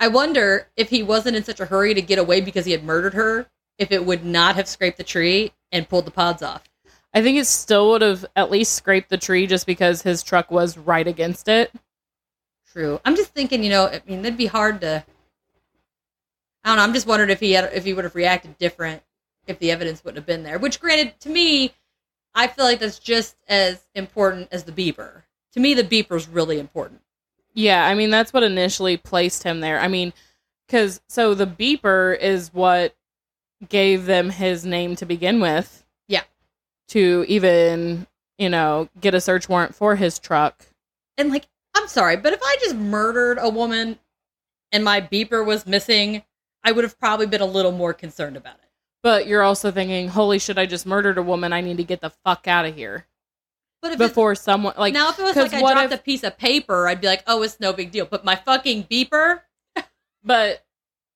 [0.00, 2.82] I wonder if he wasn't in such a hurry to get away because he had
[2.82, 3.46] murdered her,
[3.78, 6.64] if it would not have scraped the tree and pulled the pods off.
[7.12, 10.50] I think it still would have at least scraped the tree just because his truck
[10.50, 11.72] was right against it.
[12.72, 13.00] True.
[13.04, 15.04] I'm just thinking, you know, I mean, it'd be hard to.
[16.62, 16.82] I don't know.
[16.82, 19.02] I'm just wondering if he had if he would have reacted different
[19.46, 20.58] if the evidence wouldn't have been there.
[20.58, 21.74] Which, granted, to me,
[22.34, 25.22] I feel like that's just as important as the beeper.
[25.54, 27.00] To me, the beeper's really important.
[27.54, 29.80] Yeah, I mean that's what initially placed him there.
[29.80, 30.12] I mean,
[30.66, 32.94] because so the beeper is what
[33.68, 35.84] gave them his name to begin with.
[36.08, 36.22] Yeah.
[36.88, 38.06] To even
[38.38, 40.66] you know get a search warrant for his truck.
[41.18, 43.98] And like, I'm sorry, but if I just murdered a woman
[44.72, 46.22] and my beeper was missing,
[46.64, 48.68] I would have probably been a little more concerned about it.
[49.02, 51.52] But you're also thinking, holy shit, I just murdered a woman.
[51.52, 53.06] I need to get the fuck out of here
[53.82, 54.92] But before someone like.
[54.94, 57.22] now, if it was like I dropped if- a piece of paper, I'd be like,
[57.26, 58.04] oh, it's no big deal.
[58.06, 59.40] But my fucking beeper,
[60.22, 60.64] But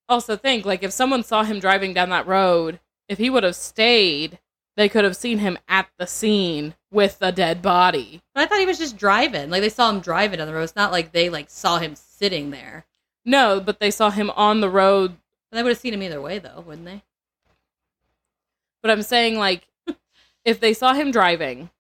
[0.08, 3.56] also think like if someone saw him driving down that road, if he would have
[3.56, 4.38] stayed,
[4.76, 8.22] they could have seen him at the scene with the dead body.
[8.34, 9.50] but I thought he was just driving.
[9.50, 10.62] Like they saw him driving down the road.
[10.62, 12.84] It's not like they like saw him sitting there.
[13.24, 15.12] No, but they saw him on the road.
[15.50, 17.02] And they would have seen him either way, though, wouldn't they?
[18.82, 19.68] But I'm saying like
[20.44, 21.70] if they saw him driving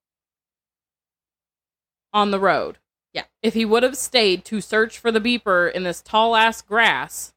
[2.12, 2.78] on the road.
[3.12, 3.24] Yeah.
[3.42, 7.33] If he would have stayed to search for the beeper in this tall ass grass,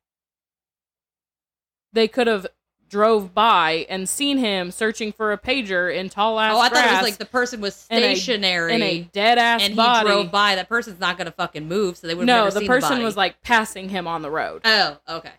[1.97, 2.47] they could have
[2.89, 6.85] drove by and seen him searching for a pager in tall ass oh, I thought
[6.85, 9.75] it was like the person was in a- stationary in a dead ass and he
[9.75, 10.07] body.
[10.07, 10.55] drove by.
[10.55, 13.03] That person's not going to fucking move, so they would no, the person body.
[13.03, 14.61] was like passing him on the road.
[14.63, 15.33] oh, okay.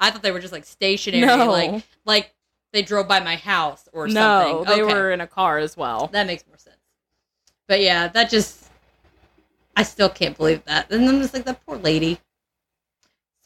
[0.00, 2.34] I thought they were just like stationary, no, like like
[2.72, 4.12] they drove by my house or no,
[4.64, 4.74] something.
[4.76, 4.92] they Okay.
[4.94, 6.08] were in a car as well.
[6.08, 6.76] That makes more sense.
[7.68, 8.68] But yeah, that just
[9.76, 10.90] I still can't believe that.
[10.90, 12.18] And I'm just like that poor lady.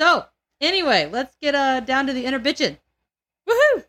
[0.01, 0.25] So
[0.61, 2.79] anyway, let's get uh down to the inner bitchin'.
[3.49, 3.85] Woohoo!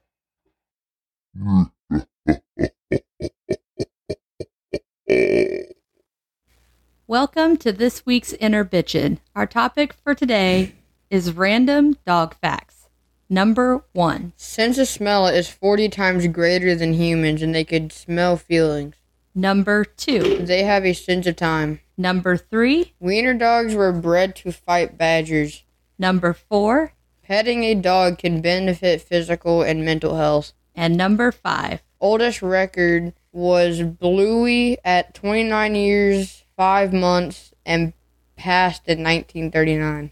[7.08, 9.20] Welcome to this week's Inner Bitchin'.
[9.36, 10.74] Our topic for today
[11.10, 12.88] is random dog facts.
[13.30, 14.34] Number one.
[14.38, 18.96] Sense of smell is 40 times greater than humans and they could smell feelings.
[19.34, 20.38] Number two.
[20.46, 21.82] They have a sense of time.
[21.98, 22.94] Number three.
[23.00, 25.65] Wiener dogs were bred to fight badgers.
[25.98, 26.94] Number four.
[27.24, 30.54] Petting a dog can benefit physical and mental health.
[30.76, 31.82] And number five.
[32.00, 37.94] Oldest record was Bluey at 29 years, 5 months, and
[38.36, 40.12] passed in 1939.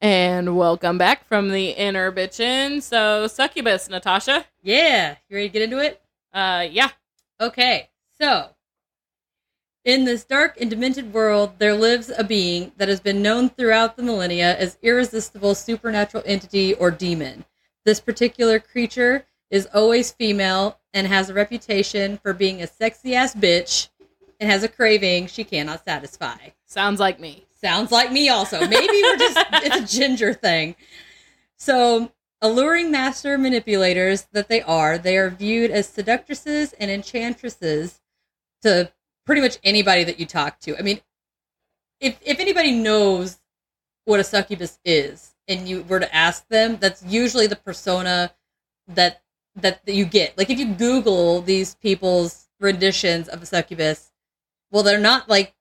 [0.00, 2.82] And welcome back from the inner bitchin'.
[2.82, 4.44] So succubus, Natasha.
[4.62, 5.16] Yeah.
[5.28, 6.02] You ready to get into it?
[6.32, 6.90] Uh, yeah.
[7.40, 7.88] Okay.
[8.20, 8.50] So,
[9.84, 13.96] in this dark and demented world, there lives a being that has been known throughout
[13.96, 17.44] the millennia as irresistible supernatural entity or demon.
[17.84, 23.34] This particular creature is always female and has a reputation for being a sexy ass
[23.34, 23.90] bitch
[24.40, 26.36] and has a craving she cannot satisfy.
[26.66, 27.44] Sounds like me.
[27.60, 28.60] Sounds like me also.
[28.66, 30.76] Maybe we're just it's a ginger thing.
[31.56, 38.00] So, alluring master manipulators that they are, they are viewed as seductresses and enchantresses
[38.62, 38.90] to
[39.26, 40.78] pretty much anybody that you talk to.
[40.78, 41.00] I mean,
[42.00, 43.38] if if anybody knows
[44.04, 48.32] what a succubus is and you were to ask them, that's usually the persona
[48.88, 49.22] that
[49.56, 50.36] that, that you get.
[50.36, 54.10] Like if you Google these people's renditions of a succubus,
[54.70, 55.54] well, they're not like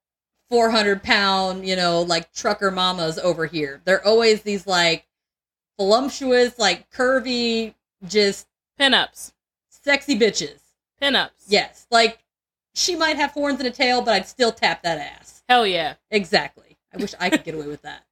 [0.50, 3.82] 400 pound, you know, like trucker mamas over here.
[3.86, 5.06] They're always these like
[5.78, 7.76] voluptuous, like curvy,
[8.08, 8.48] just
[8.80, 9.34] Pinups.
[9.70, 10.60] sexy bitches.
[11.02, 11.46] Pinups.
[11.48, 11.86] Yes.
[11.92, 12.23] Like
[12.74, 15.44] she might have horns and a tail, but I'd still tap that ass.
[15.48, 15.96] Hell yeah.
[16.12, 16.78] Exactly.
[16.94, 18.04] I wish I could get away with that.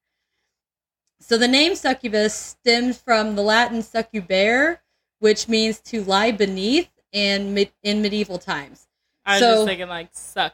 [1.20, 4.80] So the name succubus stems from the Latin succubare,
[5.20, 8.88] which means to lie beneath and mid- in medieval times.
[9.26, 10.54] I was So- just thinking like suck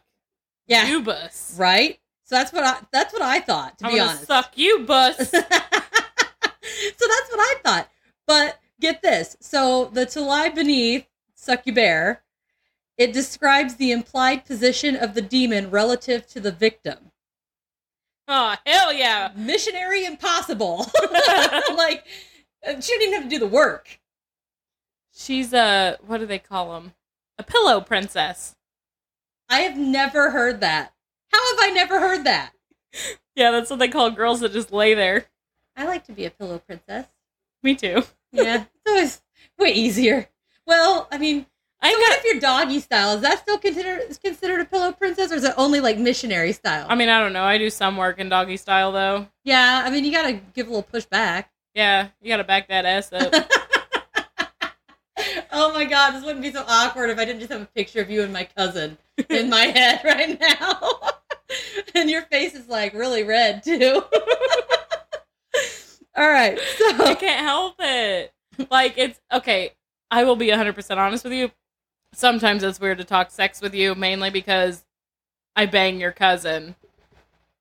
[0.68, 0.86] Yeah.
[0.88, 1.56] you bus.
[1.58, 2.00] Right?
[2.26, 4.26] So that's what I that's what I thought, to I'm be honest.
[4.28, 5.16] suck you bus.
[5.32, 7.90] so that's what I thought.
[8.26, 9.38] But get this.
[9.40, 11.08] So the to lie beneath
[11.42, 12.18] succubare,
[12.98, 17.12] it describes the implied position of the demon relative to the victim.
[18.28, 19.32] oh hell yeah.
[19.36, 20.90] Missionary impossible.
[21.76, 22.06] like
[22.68, 24.00] uh, she didn't even have to do the work.
[25.14, 26.94] She's a what do they call them?
[27.38, 28.56] A pillow princess.
[29.50, 30.94] I have never heard that.
[31.32, 32.52] How have I never heard that?
[33.36, 35.26] Yeah, that's what they call girls that just lay there.
[35.76, 37.08] I like to be a pillow princess.
[37.62, 38.04] Me too.
[38.32, 39.22] Yeah, it's always
[39.58, 40.30] way easier.
[40.66, 41.46] Well, I mean,
[41.82, 42.00] I so got.
[42.10, 43.16] what if you're doggy style?
[43.16, 46.86] Is that still considered considered a pillow princess, or is it only like missionary style?
[46.90, 47.44] I mean, I don't know.
[47.44, 49.28] I do some work in doggy style though.
[49.44, 51.52] yeah, I mean, you gotta give a little push back.
[51.76, 53.34] Yeah, you gotta back that ass up.
[55.52, 58.02] oh my god, this wouldn't be so awkward if I didn't just have a picture
[58.02, 58.98] of you and my cousin.
[59.30, 61.00] in my head right now.
[61.96, 64.04] and your face is like really red too.
[66.16, 66.58] All right.
[67.00, 68.34] I can't help it.
[68.72, 69.74] Like it's okay.
[70.10, 71.52] I will be 100% honest with you.
[72.18, 74.84] Sometimes it's weird to talk sex with you, mainly because
[75.56, 76.74] I bang your cousin,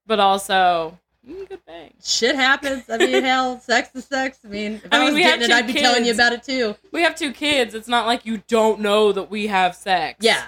[0.07, 1.93] but also mm, good bang.
[2.03, 2.89] shit happens.
[2.89, 4.39] I mean, hell, sex is sex.
[4.47, 6.43] I mean, if I, I mean, was getting it, I'd be telling you about it
[6.43, 6.75] too.
[6.91, 7.75] We have two kids.
[7.75, 10.25] It's not like you don't know that we have sex.
[10.25, 10.43] Yeah.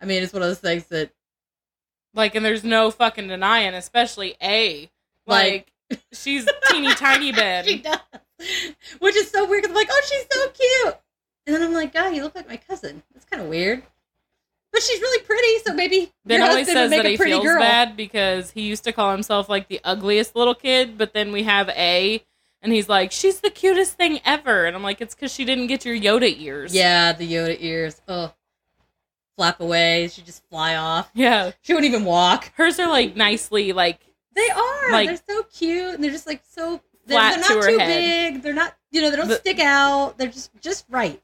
[0.00, 1.12] I mean, it's one of those things that
[2.14, 4.90] Like, and there's no fucking denying, especially A.
[5.24, 5.72] Like,
[6.12, 7.32] she's teeny tiny
[7.64, 8.00] she does.
[8.98, 10.96] Which is so weird because I'm like, oh, she's so cute.
[11.46, 13.02] And then I'm like, God, you look like my cousin.
[13.12, 13.82] That's kind of weird.
[14.72, 17.10] But she's really pretty, so maybe Ben your always husband says would make that a
[17.10, 17.58] he pretty feels girl.
[17.60, 21.42] bad because he used to call himself like the ugliest little kid, but then we
[21.42, 22.24] have A,
[22.62, 24.64] and he's like, she's the cutest thing ever.
[24.64, 26.74] And I'm like, it's because she didn't get your Yoda ears.
[26.74, 28.00] Yeah, the Yoda ears.
[28.08, 28.32] Oh,
[29.36, 30.08] flap away.
[30.08, 31.10] She just fly off.
[31.12, 31.52] Yeah.
[31.60, 32.52] She wouldn't even walk.
[32.56, 34.00] Hers are like nicely, like,
[34.34, 34.90] They are.
[34.90, 36.80] Like- they're so cute, and they're just like so.
[37.04, 38.32] They're, Flat they're not to her too head.
[38.34, 38.42] big.
[38.42, 38.74] They're not.
[38.92, 40.16] You know, they don't The- stick out.
[40.16, 41.20] They're just just right.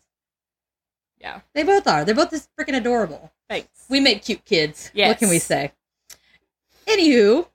[1.20, 1.40] Yeah.
[1.54, 2.04] They both are.
[2.04, 3.32] They're both just freaking adorable.
[3.48, 3.68] Thanks.
[3.88, 4.90] We make cute kids.
[4.94, 5.08] Yes.
[5.08, 5.72] What can we say?
[6.86, 7.48] Anywho,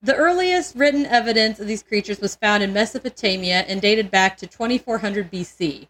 [0.00, 4.46] the earliest written evidence of these creatures was found in Mesopotamia and dated back to
[4.46, 5.88] 2400 BC.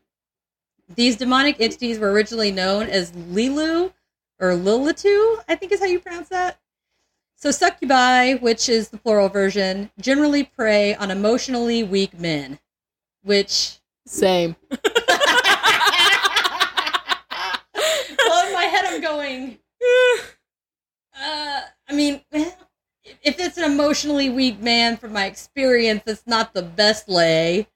[0.95, 3.93] These demonic entities were originally known as Lilu
[4.41, 6.59] or Lilitu, I think is how you pronounce that.
[7.37, 12.59] So succubi, which is the plural version, generally prey on emotionally weak men,
[13.23, 14.57] which Same.
[14.71, 14.81] well,
[18.47, 18.65] in my
[19.29, 19.59] I'm.
[21.21, 26.63] Uh, I mean, if it's an emotionally weak man, from my experience, it's not the
[26.63, 27.67] best lay.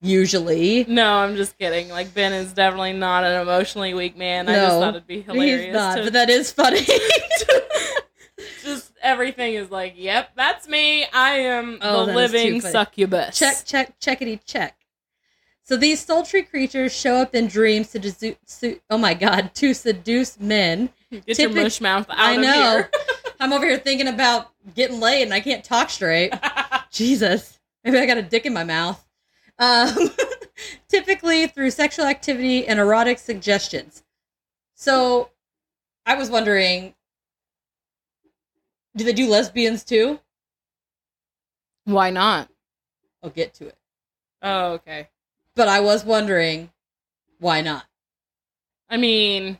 [0.00, 1.88] Usually, no, I'm just kidding.
[1.88, 4.48] Like, Ben is definitely not an emotionally weak man.
[4.48, 5.64] I just thought it'd be hilarious.
[5.64, 6.86] he's not, to- but that is funny.
[8.62, 11.04] just everything is like, yep, that's me.
[11.12, 13.36] I am Oh, the that is too living succubus.
[13.38, 14.76] check, check, checkity, check.
[15.64, 19.74] So these sultry creatures show up in dreams to desu- su- oh my god, to
[19.74, 20.90] seduce men.
[21.26, 22.52] Get your mush mouth out I of know.
[22.52, 22.90] here.
[23.40, 26.32] I'm over here thinking about getting laid and I can't talk straight.
[26.90, 27.58] Jesus.
[27.84, 29.04] Maybe I got a dick in my mouth.
[29.58, 30.10] Um,
[30.88, 34.04] typically through sexual activity and erotic suggestions.
[34.74, 35.30] So
[36.06, 36.94] I was wondering
[38.94, 40.20] do they do lesbians too?
[41.84, 42.48] Why not?
[43.22, 43.76] I'll get to it.
[44.42, 45.08] Oh, okay.
[45.56, 46.70] But I was wondering
[47.38, 47.84] why not?
[48.88, 49.58] I mean,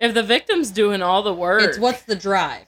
[0.00, 2.66] if the victim's doing all the work, It's what's the drive?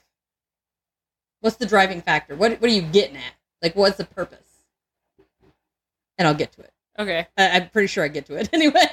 [1.41, 2.35] What's the driving factor?
[2.35, 3.33] What what are you getting at?
[3.61, 4.39] Like what's the purpose?
[6.17, 6.73] And I'll get to it.
[6.99, 7.27] okay.
[7.37, 8.87] I, I'm pretty sure I get to it anyway.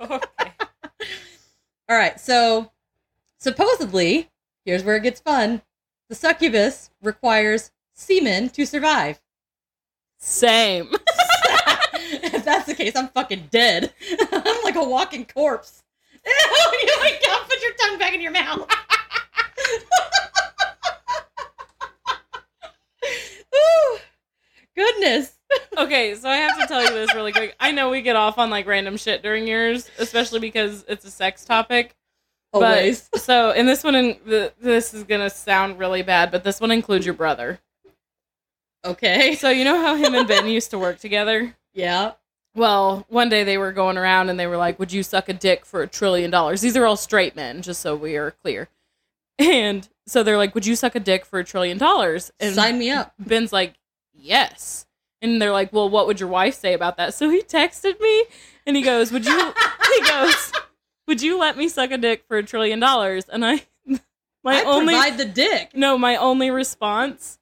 [0.00, 0.50] okay.
[1.88, 2.72] All right, so
[3.38, 4.30] supposedly,
[4.64, 5.62] here's where it gets fun.
[6.08, 9.20] The succubus requires semen to survive.
[10.18, 10.90] Same.
[11.94, 13.92] if that's the case, I'm fucking dead.
[14.32, 15.83] I'm like a walking corpse.
[16.26, 16.32] Ew,
[16.82, 18.68] you up, put your tongue back in your mouth.
[23.54, 23.98] Ooh,
[24.76, 25.38] goodness.
[25.78, 27.54] okay, so I have to tell you this really quick.
[27.60, 31.10] I know we get off on like random shit during yours, especially because it's a
[31.10, 31.94] sex topic.
[32.52, 33.08] Always.
[33.12, 36.60] But, so, and this one, in, the, this is gonna sound really bad, but this
[36.60, 37.60] one includes your brother.
[38.84, 39.34] okay.
[39.34, 41.54] So you know how him and Ben used to work together?
[41.72, 42.12] Yeah.
[42.54, 45.32] Well, one day they were going around and they were like, "Would you suck a
[45.32, 48.68] dick for a trillion dollars?" These are all straight men, just so we are clear.
[49.38, 52.78] And so they're like, "Would you suck a dick for a trillion dollars?" And Sign
[52.78, 53.14] me up.
[53.18, 53.74] Ben's like,
[54.12, 54.86] "Yes."
[55.20, 58.24] And they're like, "Well, what would your wife say about that?" So he texted me
[58.66, 59.52] and he goes, "Would you?"
[59.96, 60.52] he goes,
[61.08, 63.62] "Would you let me suck a dick for a trillion dollars?" And I,
[64.44, 65.70] my I only provide the dick.
[65.74, 67.40] no, my only response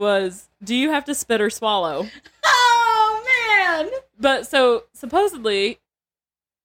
[0.00, 2.08] was, "Do you have to spit or swallow?"
[2.50, 2.97] Oh,
[3.58, 3.90] Man.
[4.18, 5.78] But so supposedly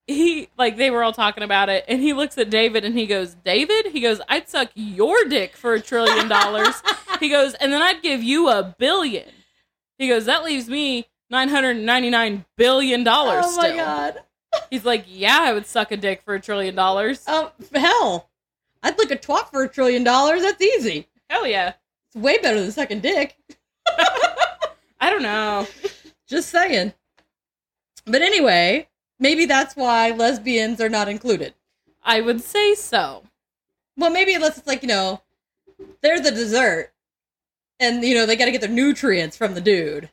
[0.08, 3.06] he like they were all talking about it and he looks at David and he
[3.08, 6.82] goes, "David?" He goes, "I'd suck your dick for a trillion dollars."
[7.20, 9.30] he goes, "And then I'd give you a billion.
[9.98, 14.20] He goes, "That leaves me 999 billion dollars Oh my still." god.
[14.70, 18.30] He's like, "Yeah, I would suck a dick for a trillion dollars." Oh hell.
[18.84, 20.42] I'd lick a twat for a trillion dollars.
[20.42, 21.08] That's easy.
[21.30, 21.74] Hell yeah.
[22.10, 23.38] It's way better than sucking dick.
[25.00, 25.66] I don't know.
[26.28, 26.94] Just saying.
[28.06, 31.54] But anyway, maybe that's why lesbians are not included.
[32.04, 33.24] I would say so.
[33.98, 35.22] Well, maybe unless it's like, you know,
[36.02, 36.92] they're the dessert.
[37.80, 40.10] And, you know, they got to get their nutrients from the dude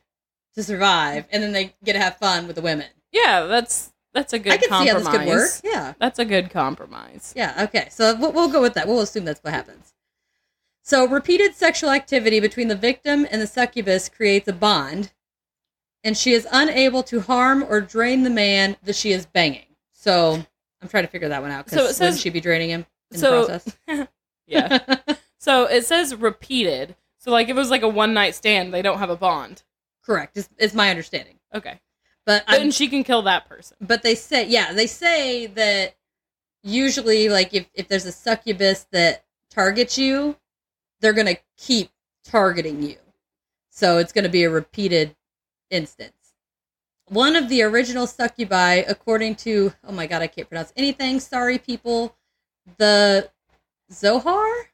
[0.55, 1.25] to survive.
[1.31, 2.87] And then they get to have fun with the women.
[3.11, 5.49] Yeah, that's That's a good I can see how this could work.
[5.63, 5.93] Yeah.
[5.99, 7.33] That's a good compromise.
[7.35, 7.87] Yeah, okay.
[7.89, 8.87] So we'll, we'll go with that.
[8.87, 9.93] We'll assume that's what happens.
[10.83, 15.11] So, repeated sexual activity between the victim and the succubus creates a bond,
[16.03, 19.65] and she is unable to harm or drain the man that she is banging.
[19.93, 20.43] So,
[20.81, 21.69] I'm trying to figure that one out.
[21.69, 23.47] So it Because says- wouldn't she be draining him in so- the
[23.87, 24.07] process?
[24.47, 24.79] Yeah.
[25.39, 26.95] so it says repeated.
[27.19, 29.63] So like if it was like a one night stand, they don't have a bond.
[30.03, 30.35] Correct.
[30.35, 31.39] Is, is my understanding.
[31.53, 31.79] Okay.
[32.25, 33.77] But But and she can kill that person.
[33.79, 35.95] but they say yeah they say that
[36.63, 40.35] usually like if, if there's a succubus that targets you
[40.99, 41.89] they're gonna keep
[42.23, 42.97] targeting you
[43.69, 45.15] so it's gonna be a repeated
[45.71, 46.33] instance
[47.07, 51.57] one of the original succubi according to oh my god i can't pronounce anything sorry
[51.57, 52.15] people
[52.77, 53.29] the
[53.91, 54.69] zohar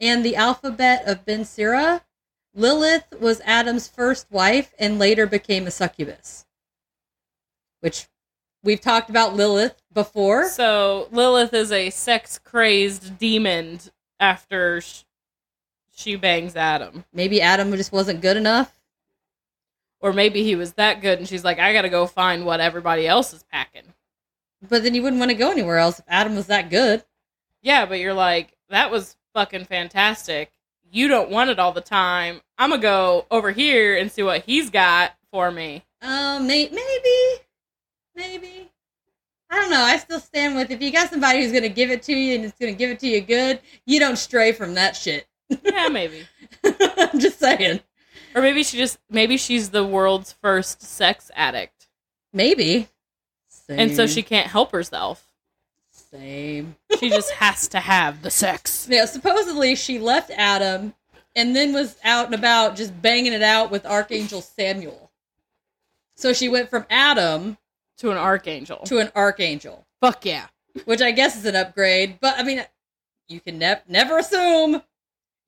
[0.00, 2.02] and the alphabet of ben sira
[2.54, 6.46] lilith was adam's first wife and later became a succubus
[7.80, 8.08] which
[8.62, 10.48] we've talked about Lilith before.
[10.48, 13.80] So Lilith is a sex crazed demon
[14.18, 15.04] after sh-
[15.94, 17.04] she bangs Adam.
[17.12, 18.79] Maybe Adam just wasn't good enough.
[20.00, 23.06] Or maybe he was that good and she's like, I gotta go find what everybody
[23.06, 23.94] else is packing.
[24.66, 27.04] But then you wouldn't want to go anywhere else if Adam was that good.
[27.62, 30.50] Yeah, but you're like, that was fucking fantastic.
[30.90, 32.40] You don't want it all the time.
[32.58, 35.84] I'm gonna go over here and see what he's got for me.
[36.02, 37.42] Um, may- maybe,
[38.14, 38.70] maybe.
[39.50, 39.82] I don't know.
[39.82, 42.44] I still stand with if you got somebody who's gonna give it to you and
[42.44, 45.26] it's gonna give it to you good, you don't stray from that shit.
[45.64, 46.26] Yeah, maybe.
[46.64, 47.80] I'm just saying.
[48.34, 51.88] Or maybe she just maybe she's the world's first sex addict.
[52.32, 52.88] Maybe.
[53.68, 55.24] And so she can't help herself.
[55.92, 56.74] Same.
[56.98, 58.88] She just has to have the sex.
[58.90, 60.94] Yeah, supposedly she left Adam
[61.36, 65.10] and then was out and about just banging it out with Archangel Samuel.
[66.16, 67.58] So she went from Adam
[67.98, 68.78] To an archangel.
[68.86, 70.46] to an Archangel, Fuck yeah.
[70.84, 72.64] which I guess is an upgrade, but I mean,
[73.28, 74.82] you can ne- never assume.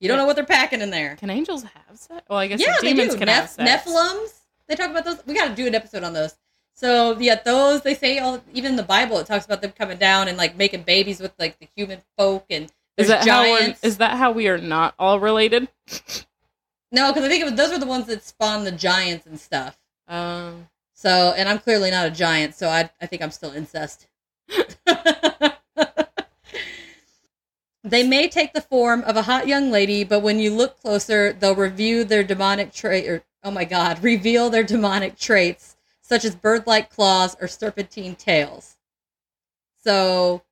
[0.03, 1.17] You don't know what they're packing in there.
[1.17, 2.23] Can angels have sex?
[2.29, 3.17] Well, I guess Yeah, the they do.
[3.17, 3.85] can have sex.
[3.87, 4.33] Nephilims.
[4.69, 5.25] They talk about those.
[5.27, 6.35] We got to do an episode on those.
[6.75, 9.99] So yeah, those they say all even in the Bible it talks about them coming
[9.99, 13.85] down and like making babies with like the human folk and Is that how giants.
[13.85, 15.69] is that how we are not all related?
[16.95, 19.41] No, because I think it was, those were the ones that spawned the giants and
[19.41, 19.79] stuff.
[20.09, 24.09] Um, So, and I'm clearly not a giant, so I, I think I'm still incest.
[27.85, 31.33] they may take the form of a hot young lady, but when you look closer,
[31.33, 36.35] they'll review their demonic trait, or oh my god, reveal their demonic traits, such as
[36.35, 38.77] bird-like claws or serpentine tails.
[39.83, 40.43] So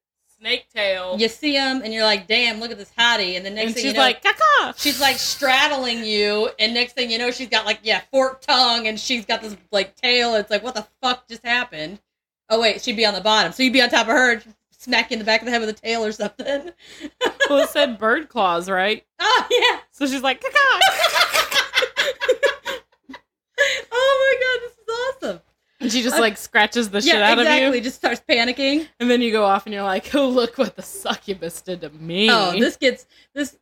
[0.41, 1.17] snake tail.
[1.19, 3.75] you see them, and you're like, "Damn, look at this hottie!" And the next and
[3.75, 4.75] thing she's you know, like, caca.
[4.77, 8.89] she's like straddling you, and next thing you know, she's got like yeah, forked tongue,
[8.89, 10.35] and she's got this like tail.
[10.35, 12.01] It's like, what the fuck just happened?
[12.49, 14.43] Oh wait, she'd be on the bottom, so you'd be on top of her, and
[14.81, 16.73] smack you in the back of the head with a tail or something.
[17.49, 19.05] well, it said bird claws, right?
[19.19, 19.81] oh yeah.
[19.91, 20.43] So she's like.
[23.93, 25.43] Oh my god, this is awesome.
[25.81, 27.67] and she just like scratches the shit out exactly.
[27.67, 27.81] of you.
[27.83, 28.89] Just starts panicking.
[28.99, 31.91] And then you go off and you're like, oh, look what the succubus did to
[31.91, 32.31] me.
[32.31, 33.59] Oh, this gets this.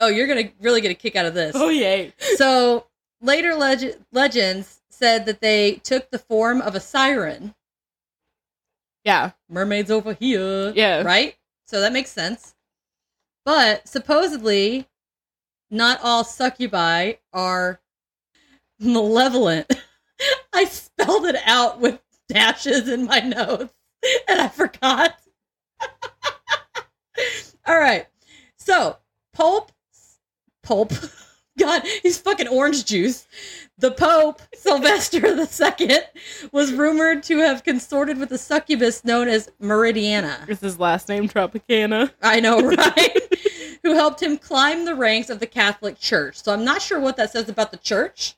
[0.00, 1.52] Oh, you're gonna really get a kick out of this.
[1.56, 2.12] Oh, yay.
[2.36, 2.86] So
[3.22, 7.54] later leg- legends said that they took the form of a siren.
[9.08, 9.30] Yeah.
[9.48, 10.70] mermaids over here.
[10.76, 11.02] Yeah.
[11.02, 11.34] Right?
[11.64, 12.54] So that makes sense.
[13.46, 14.86] But supposedly,
[15.70, 17.80] not all succubi are
[18.78, 19.66] malevolent.
[20.52, 21.98] I spelled it out with
[22.28, 23.72] dashes in my notes
[24.28, 25.18] and I forgot.
[27.66, 28.06] all right.
[28.58, 28.98] So,
[29.32, 29.72] pulp,
[30.62, 30.92] Pope,
[31.58, 33.26] God, he's fucking orange juice.
[33.78, 35.98] The Pope, Sylvester II,
[36.52, 40.48] was rumored to have consorted with a succubus known as Meridiana.
[40.48, 42.12] Is his last name Tropicana?
[42.22, 43.18] I know, right?
[43.82, 46.42] Who helped him climb the ranks of the Catholic Church.
[46.42, 48.36] So I'm not sure what that says about the church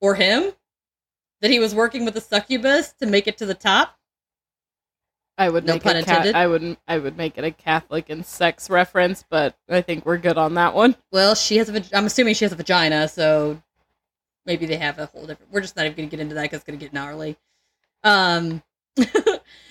[0.00, 0.52] or him
[1.40, 3.98] that he was working with a succubus to make it to the top.
[5.36, 6.34] I would No make pun a intended.
[6.34, 10.18] I would I would make it a Catholic and sex reference, but I think we're
[10.18, 10.96] good on that one.
[11.10, 11.82] Well, she has a.
[11.92, 13.60] I'm assuming she has a vagina, so
[14.46, 15.52] maybe they have a whole different.
[15.52, 17.36] We're just not even going to get into that because it's going to get gnarly.
[18.04, 18.62] Um,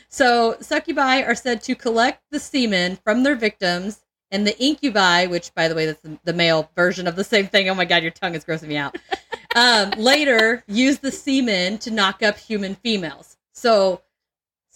[0.10, 5.54] so succubi are said to collect the semen from their victims, and the incubi, which
[5.56, 7.70] by the way, that's the, the male version of the same thing.
[7.70, 8.98] Oh my god, your tongue is grossing me out.
[9.56, 13.38] um, later, use the semen to knock up human females.
[13.54, 14.02] So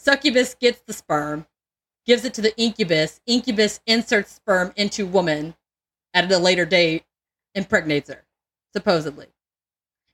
[0.08, 1.45] succubus gets the sperm,
[2.05, 3.20] gives it to the incubus.
[3.26, 5.53] Incubus inserts sperm into woman
[6.14, 7.03] at a later date,
[7.55, 8.24] impregnates her,
[8.74, 9.28] supposedly.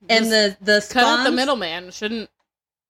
[0.09, 1.91] And Just the the cut out the middleman.
[1.91, 2.29] Shouldn't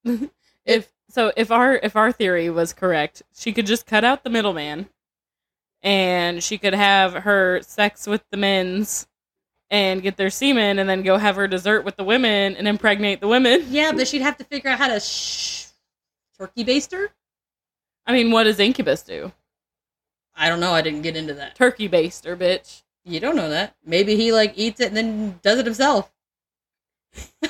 [0.66, 4.30] if so if our if our theory was correct, she could just cut out the
[4.30, 4.90] middleman,
[5.84, 9.06] and she could have her sex with the men's,
[9.70, 13.20] and get their semen, and then go have her dessert with the women, and impregnate
[13.20, 13.64] the women.
[13.70, 15.63] Yeah, but she'd have to figure out how to sh-
[16.48, 17.10] turkey baster.
[18.06, 19.32] I mean, what does Incubus do?
[20.36, 20.74] I don't know.
[20.74, 21.56] I didn't get into that.
[21.56, 22.82] Turkey baster, bitch.
[23.06, 23.76] You don't know that.
[23.86, 26.12] Maybe he like eats it and then does it himself.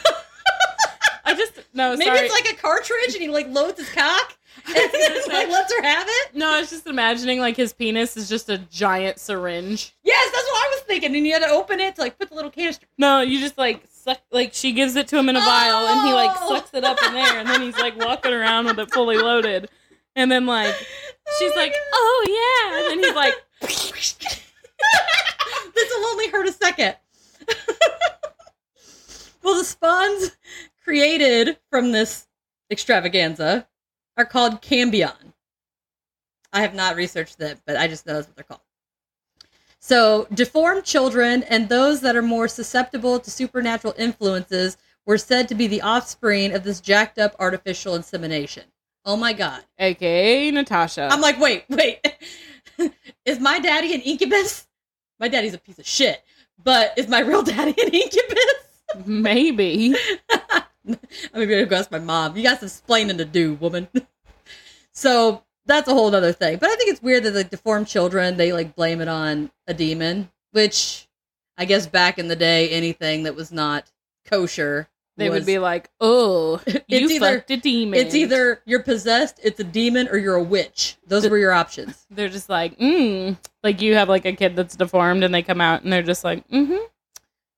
[1.26, 1.96] I just no.
[1.96, 2.20] Maybe sorry.
[2.20, 4.38] it's like a cartridge and he like loads his cock
[4.68, 6.36] and just, like lets her have it.
[6.36, 9.96] no, I was just imagining like his penis is just a giant syringe.
[10.04, 11.16] Yes, that's what I was thinking.
[11.16, 12.86] And you had to open it to like put the little canister.
[12.98, 14.20] No, you just like suck.
[14.32, 16.56] Like she gives it to him in a vial, and he like Oh!
[16.56, 19.70] sucks it up in there, and then he's like walking around with it fully loaded,
[20.16, 21.80] and then like oh she's Oh like, God.
[21.94, 23.34] "Oh yeah," and then he's like,
[25.74, 26.96] this will only hurt a second.
[29.44, 30.36] well, the spawns
[30.84, 32.28] created from this
[32.72, 33.68] extravaganza
[34.18, 35.34] are called cambion.
[36.52, 38.62] I have not researched that, but I just know that's what they're called.
[39.86, 45.56] So, deformed children and those that are more susceptible to supernatural influences were said to
[45.56, 48.64] be the offspring of this jacked up artificial insemination.
[49.04, 49.66] Oh my god.
[49.78, 52.00] "AKA Natasha." I'm like, wait, wait.
[53.26, 54.68] is my daddy an incubus?
[55.20, 56.24] My daddy's a piece of shit.
[56.64, 58.56] But is my real daddy an incubus?
[59.06, 59.98] maybe.
[60.32, 60.98] I'm
[61.34, 62.38] gonna go ask my mom.
[62.38, 63.90] You got some explaining to do, woman.
[64.94, 66.58] so that's a whole other thing.
[66.58, 69.74] But I think it's weird that like deformed children, they like blame it on a
[69.74, 71.08] demon, which
[71.58, 73.92] I guess back in the day, anything that was not
[74.26, 79.40] kosher, They would be like, "Oh, you either- fucked a demon." It's either you're possessed,
[79.44, 80.98] it's a demon, or you're a witch.
[81.06, 82.06] Those were your options.
[82.12, 83.38] they're just like, mm.
[83.64, 86.24] Like you have like a kid that's deformed, and they come out, and they're just
[86.24, 86.86] like, "Mm-hmm."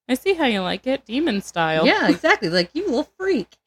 [0.08, 1.86] I see how you like it, demon style.
[1.86, 2.50] Yeah, exactly.
[2.50, 3.58] Like you little freak.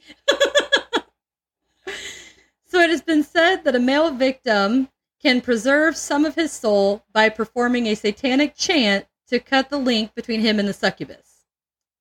[2.68, 4.88] So it has been said that a male victim
[5.20, 10.14] can preserve some of his soul by performing a satanic chant to cut the link
[10.14, 11.44] between him and the succubus.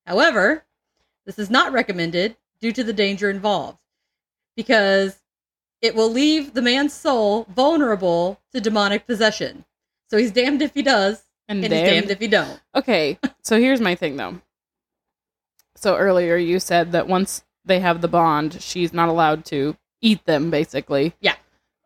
[0.05, 0.65] However,
[1.25, 3.79] this is not recommended due to the danger involved
[4.55, 5.19] because
[5.81, 9.65] it will leave the man's soul vulnerable to demonic possession.
[10.09, 12.59] So he's damned if he does, and, and he's damned if he don't.
[12.75, 14.41] Okay, so here's my thing though.
[15.75, 20.25] So earlier you said that once they have the bond, she's not allowed to eat
[20.25, 21.13] them basically.
[21.19, 21.35] Yeah.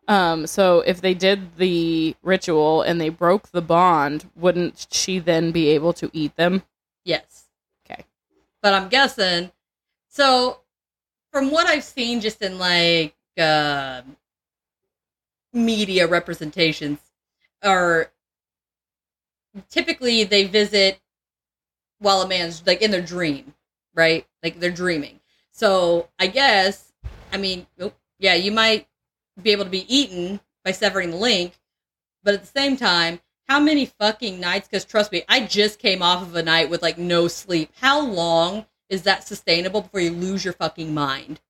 [0.08, 5.52] Um so if they did the ritual and they broke the bond, wouldn't she then
[5.52, 6.64] be able to eat them?
[7.04, 7.46] Yes.
[7.86, 8.06] Okay.
[8.62, 9.52] But I'm guessing.
[10.10, 10.60] So,
[11.32, 14.02] from what I've seen, just in like uh,
[15.54, 17.00] media representations,
[17.64, 18.12] are
[19.70, 21.00] typically they visit
[22.00, 23.54] while a man's like in their dream,
[23.96, 24.26] right?
[24.44, 25.20] Like they're dreaming.
[25.52, 26.92] So I guess,
[27.32, 28.88] I mean, oh, yeah, you might
[29.42, 31.60] be able to be eaten by severing the link,
[32.24, 33.20] but at the same time,
[33.50, 34.68] how many fucking nights?
[34.68, 37.72] Because trust me, I just came off of a night with like no sleep.
[37.82, 41.42] How long is that sustainable before you lose your fucking mind?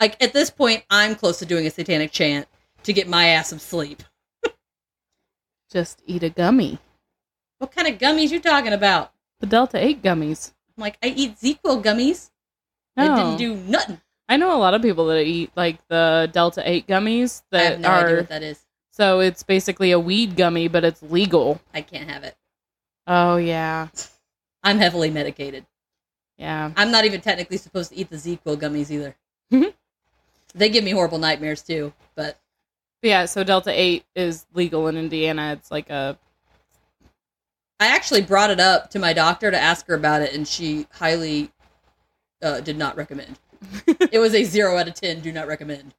[0.00, 2.46] Like at this point, I'm close to doing a satanic chant
[2.84, 4.04] to get my ass some sleep.
[5.72, 6.78] Just eat a gummy.
[7.58, 9.12] What kind of gummies you talking about?
[9.40, 10.52] The Delta 8 gummies.
[10.76, 12.30] I'm like, I eat ZzzQuil gummies.
[12.96, 13.04] No.
[13.04, 14.00] It didn't do nothing.
[14.28, 17.72] I know a lot of people that eat like the Delta 8 gummies I that
[17.72, 18.60] have no are idea what that is.
[18.90, 21.60] so it's basically a weed gummy but it's legal.
[21.72, 22.36] I can't have it.
[23.06, 23.88] Oh yeah.
[24.62, 25.64] I'm heavily medicated.
[26.36, 26.72] Yeah.
[26.76, 29.16] I'm not even technically supposed to eat the ZzzQuil gummies either.
[30.54, 31.92] They give me horrible nightmares too.
[32.16, 32.38] But
[33.02, 35.52] Yeah, so Delta 8 is legal in Indiana.
[35.52, 36.18] It's like a
[37.80, 40.86] I actually brought it up to my doctor to ask her about it, and she
[40.92, 41.50] highly
[42.42, 43.38] uh, did not recommend.
[44.12, 45.20] it was a zero out of ten.
[45.20, 45.94] Do not recommend.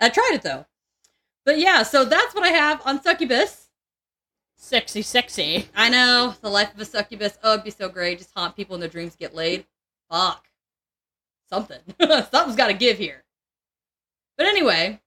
[0.00, 0.66] I tried it though,
[1.44, 1.82] but yeah.
[1.82, 3.68] So that's what I have on succubus.
[4.56, 5.68] sexy sexy.
[5.74, 7.38] I know the life of a succubus.
[7.42, 8.18] Oh, it'd be so great.
[8.18, 9.66] Just haunt people in their dreams, get laid.
[10.10, 10.46] Fuck.
[11.48, 11.80] Something.
[12.00, 13.24] Something's got to give here.
[14.36, 15.00] But anyway,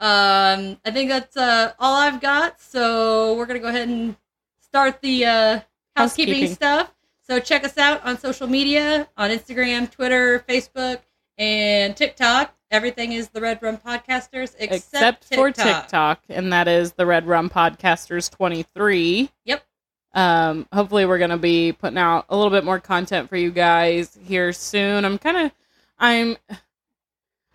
[0.00, 2.60] um, I think that's uh, all I've got.
[2.60, 4.16] So we're gonna go ahead and
[4.60, 5.60] start the uh,
[5.96, 6.54] housekeeping, Housekeeping.
[6.54, 6.93] stuff.
[7.26, 11.00] So check us out on social media on Instagram, Twitter, Facebook,
[11.38, 12.54] and TikTok.
[12.70, 15.82] Everything is the Red Rum Podcasters except, Except for TikTok.
[15.84, 19.30] TikTok, and that is the Red Rum Podcasters 23.
[19.46, 19.64] Yep.
[20.12, 24.18] Um, hopefully we're gonna be putting out a little bit more content for you guys
[24.22, 25.06] here soon.
[25.06, 25.52] I'm kind of,
[25.98, 26.36] I'm,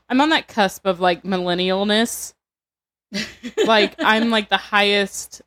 [0.09, 2.33] I'm on that cusp of like millennialness.
[3.67, 5.43] like I'm like the highest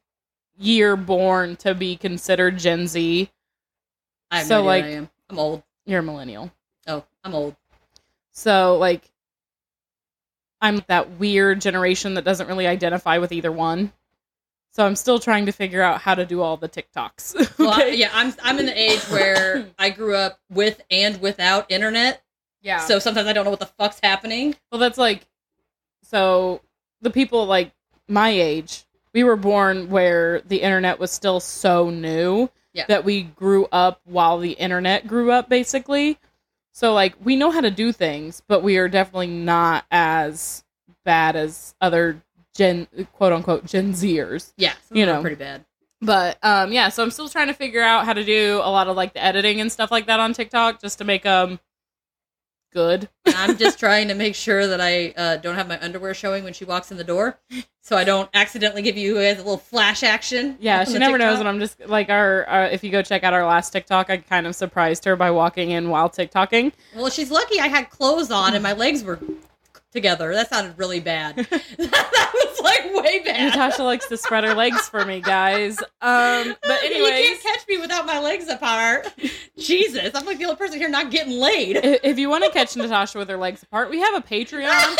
[0.58, 3.28] year born to be considered Gen Z.
[4.32, 5.10] I So, no like- I am.
[5.30, 5.62] I'm old.
[5.86, 6.50] You're a millennial.
[6.88, 7.54] Oh, I'm old.
[8.32, 9.08] So like
[10.60, 13.92] I'm that weird generation that doesn't really identify with either one.
[14.70, 17.50] So I'm still trying to figure out how to do all the TikToks.
[17.58, 21.70] Well, I- yeah, I'm I'm in the age where I grew up with and without
[21.70, 22.22] internet,
[22.62, 22.78] yeah.
[22.78, 24.54] so sometimes I don't know what the fuck's happening.
[24.70, 25.26] Well, that's like,
[26.02, 26.60] so
[27.02, 27.72] the people like
[28.08, 32.86] my age, we were born where the internet was still so new Yeah.
[32.88, 36.18] that we grew up while the internet grew up, basically.
[36.72, 40.64] So, like, we know how to do things, but we are definitely not as
[41.04, 42.22] bad as other
[42.54, 44.52] Gen, quote unquote, Gen Zers.
[44.56, 45.20] Yeah, You know.
[45.20, 45.64] pretty bad.
[46.00, 48.88] But um, yeah, so I'm still trying to figure out how to do a lot
[48.88, 51.60] of like the editing and stuff like that on TikTok just to make them
[52.72, 53.08] good.
[53.26, 56.52] I'm just trying to make sure that I uh, don't have my underwear showing when
[56.52, 57.38] she walks in the door,
[57.82, 60.56] so I don't accidentally give you guys a little flash action.
[60.60, 62.48] Yeah, she never knows, and I'm just like our.
[62.48, 65.30] Uh, if you go check out our last TikTok, I kind of surprised her by
[65.30, 66.72] walking in while TikToking.
[66.96, 69.18] Well, she's lucky I had clothes on and my legs were
[69.92, 70.32] together.
[70.34, 71.36] That sounded really bad.
[71.36, 73.48] that was like way bad.
[73.50, 75.78] Natasha likes to spread her legs for me, guys.
[76.00, 79.12] Um, but anyway, you can't catch me without my legs apart.
[79.58, 81.76] Jesus, I'm like the only person here not getting laid.
[81.82, 84.96] if you want to catch Natasha with her legs apart, we have a Patreon.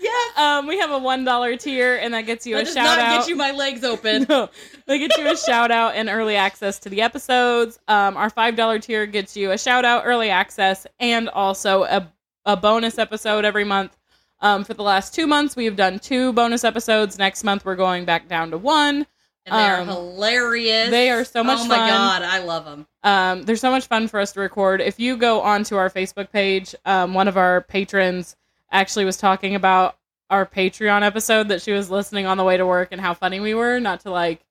[0.00, 0.38] yes.
[0.38, 2.84] Um, we have a one dollar tier, and that gets you That a does shout
[2.84, 3.18] not out.
[3.20, 4.26] get you my legs open.
[4.28, 4.48] no,
[4.86, 7.78] they get you a shout out and early access to the episodes.
[7.88, 12.10] Um, our five dollar tier gets you a shout out, early access, and also a
[12.44, 13.96] a bonus episode every month.
[14.40, 17.18] Um, for the last two months, we have done two bonus episodes.
[17.18, 19.06] Next month, we're going back down to one.
[19.46, 20.90] And they are Um, hilarious.
[20.90, 21.66] they are so much fun.
[21.66, 21.88] Oh my fun.
[21.88, 22.86] god, I love them.
[23.02, 24.80] Um, they're so much fun for us to record.
[24.80, 28.36] If you go onto our Facebook page, um, one of our patrons
[28.70, 29.96] actually was talking about
[30.28, 33.40] our Patreon episode that she was listening on the way to work and how funny
[33.40, 33.80] we were.
[33.80, 34.44] Not to like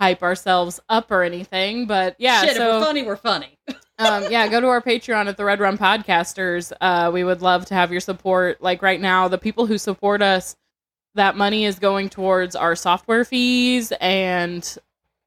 [0.00, 2.42] hype ourselves up or anything, but yeah.
[2.42, 3.58] Shit, so if we're funny, we're funny.
[4.06, 6.72] um, yeah, go to our Patreon at the Red Rum Podcasters.
[6.80, 8.62] Uh, we would love to have your support.
[8.62, 10.56] Like right now, the people who support us,
[11.14, 14.78] that money is going towards our software fees and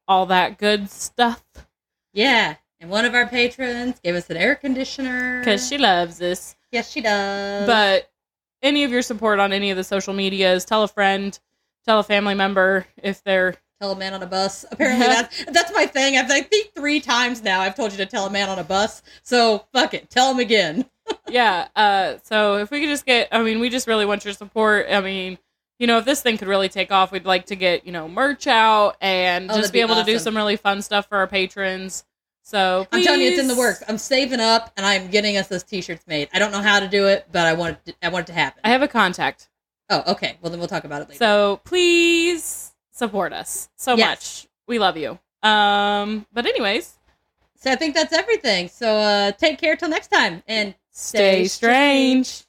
[0.08, 1.44] all that good stuff
[2.12, 2.56] Yeah.
[2.80, 5.40] And one of our patrons gave us an air conditioner.
[5.40, 6.54] because she loves us.
[6.72, 7.66] Yes, she does.
[7.66, 8.10] But
[8.62, 11.38] any of your support on any of the social medias, tell a friend,
[11.86, 14.64] tell a family member if they're tell a man on a bus.
[14.72, 16.16] Apparently that's that's my thing.
[16.16, 18.64] I've I think three times now I've told you to tell a man on a
[18.64, 19.02] bus.
[19.22, 20.10] So fuck it.
[20.10, 20.86] Tell him again.
[21.28, 21.68] yeah.
[21.76, 24.86] Uh, so if we could just get, I mean, we just really want your support.
[24.90, 25.38] I mean,
[25.78, 28.08] you know, if this thing could really take off, we'd like to get you know
[28.08, 31.18] merch out and Oh, just be be able to do some really fun stuff for
[31.18, 32.04] our patrons.
[32.42, 33.82] So I'm telling you, it's in the please- works.
[33.88, 36.28] I'm saving up and I'm getting us those t-shirts made.
[36.32, 38.32] I don't know how to do it, but I want it to, I want it
[38.32, 38.60] to happen.
[38.62, 39.48] I have a contact,
[39.90, 40.38] oh, okay.
[40.40, 41.18] Well, then we'll talk about it later.
[41.18, 42.65] so please
[42.96, 44.08] support us so Yes.
[44.44, 44.48] much.
[44.66, 45.18] We love you.
[45.42, 46.94] Um, but anyways,
[47.54, 48.68] so I think that's everything.
[48.68, 52.26] So uh, take care till next time and stay Stay strange.
[52.26, 52.45] strange.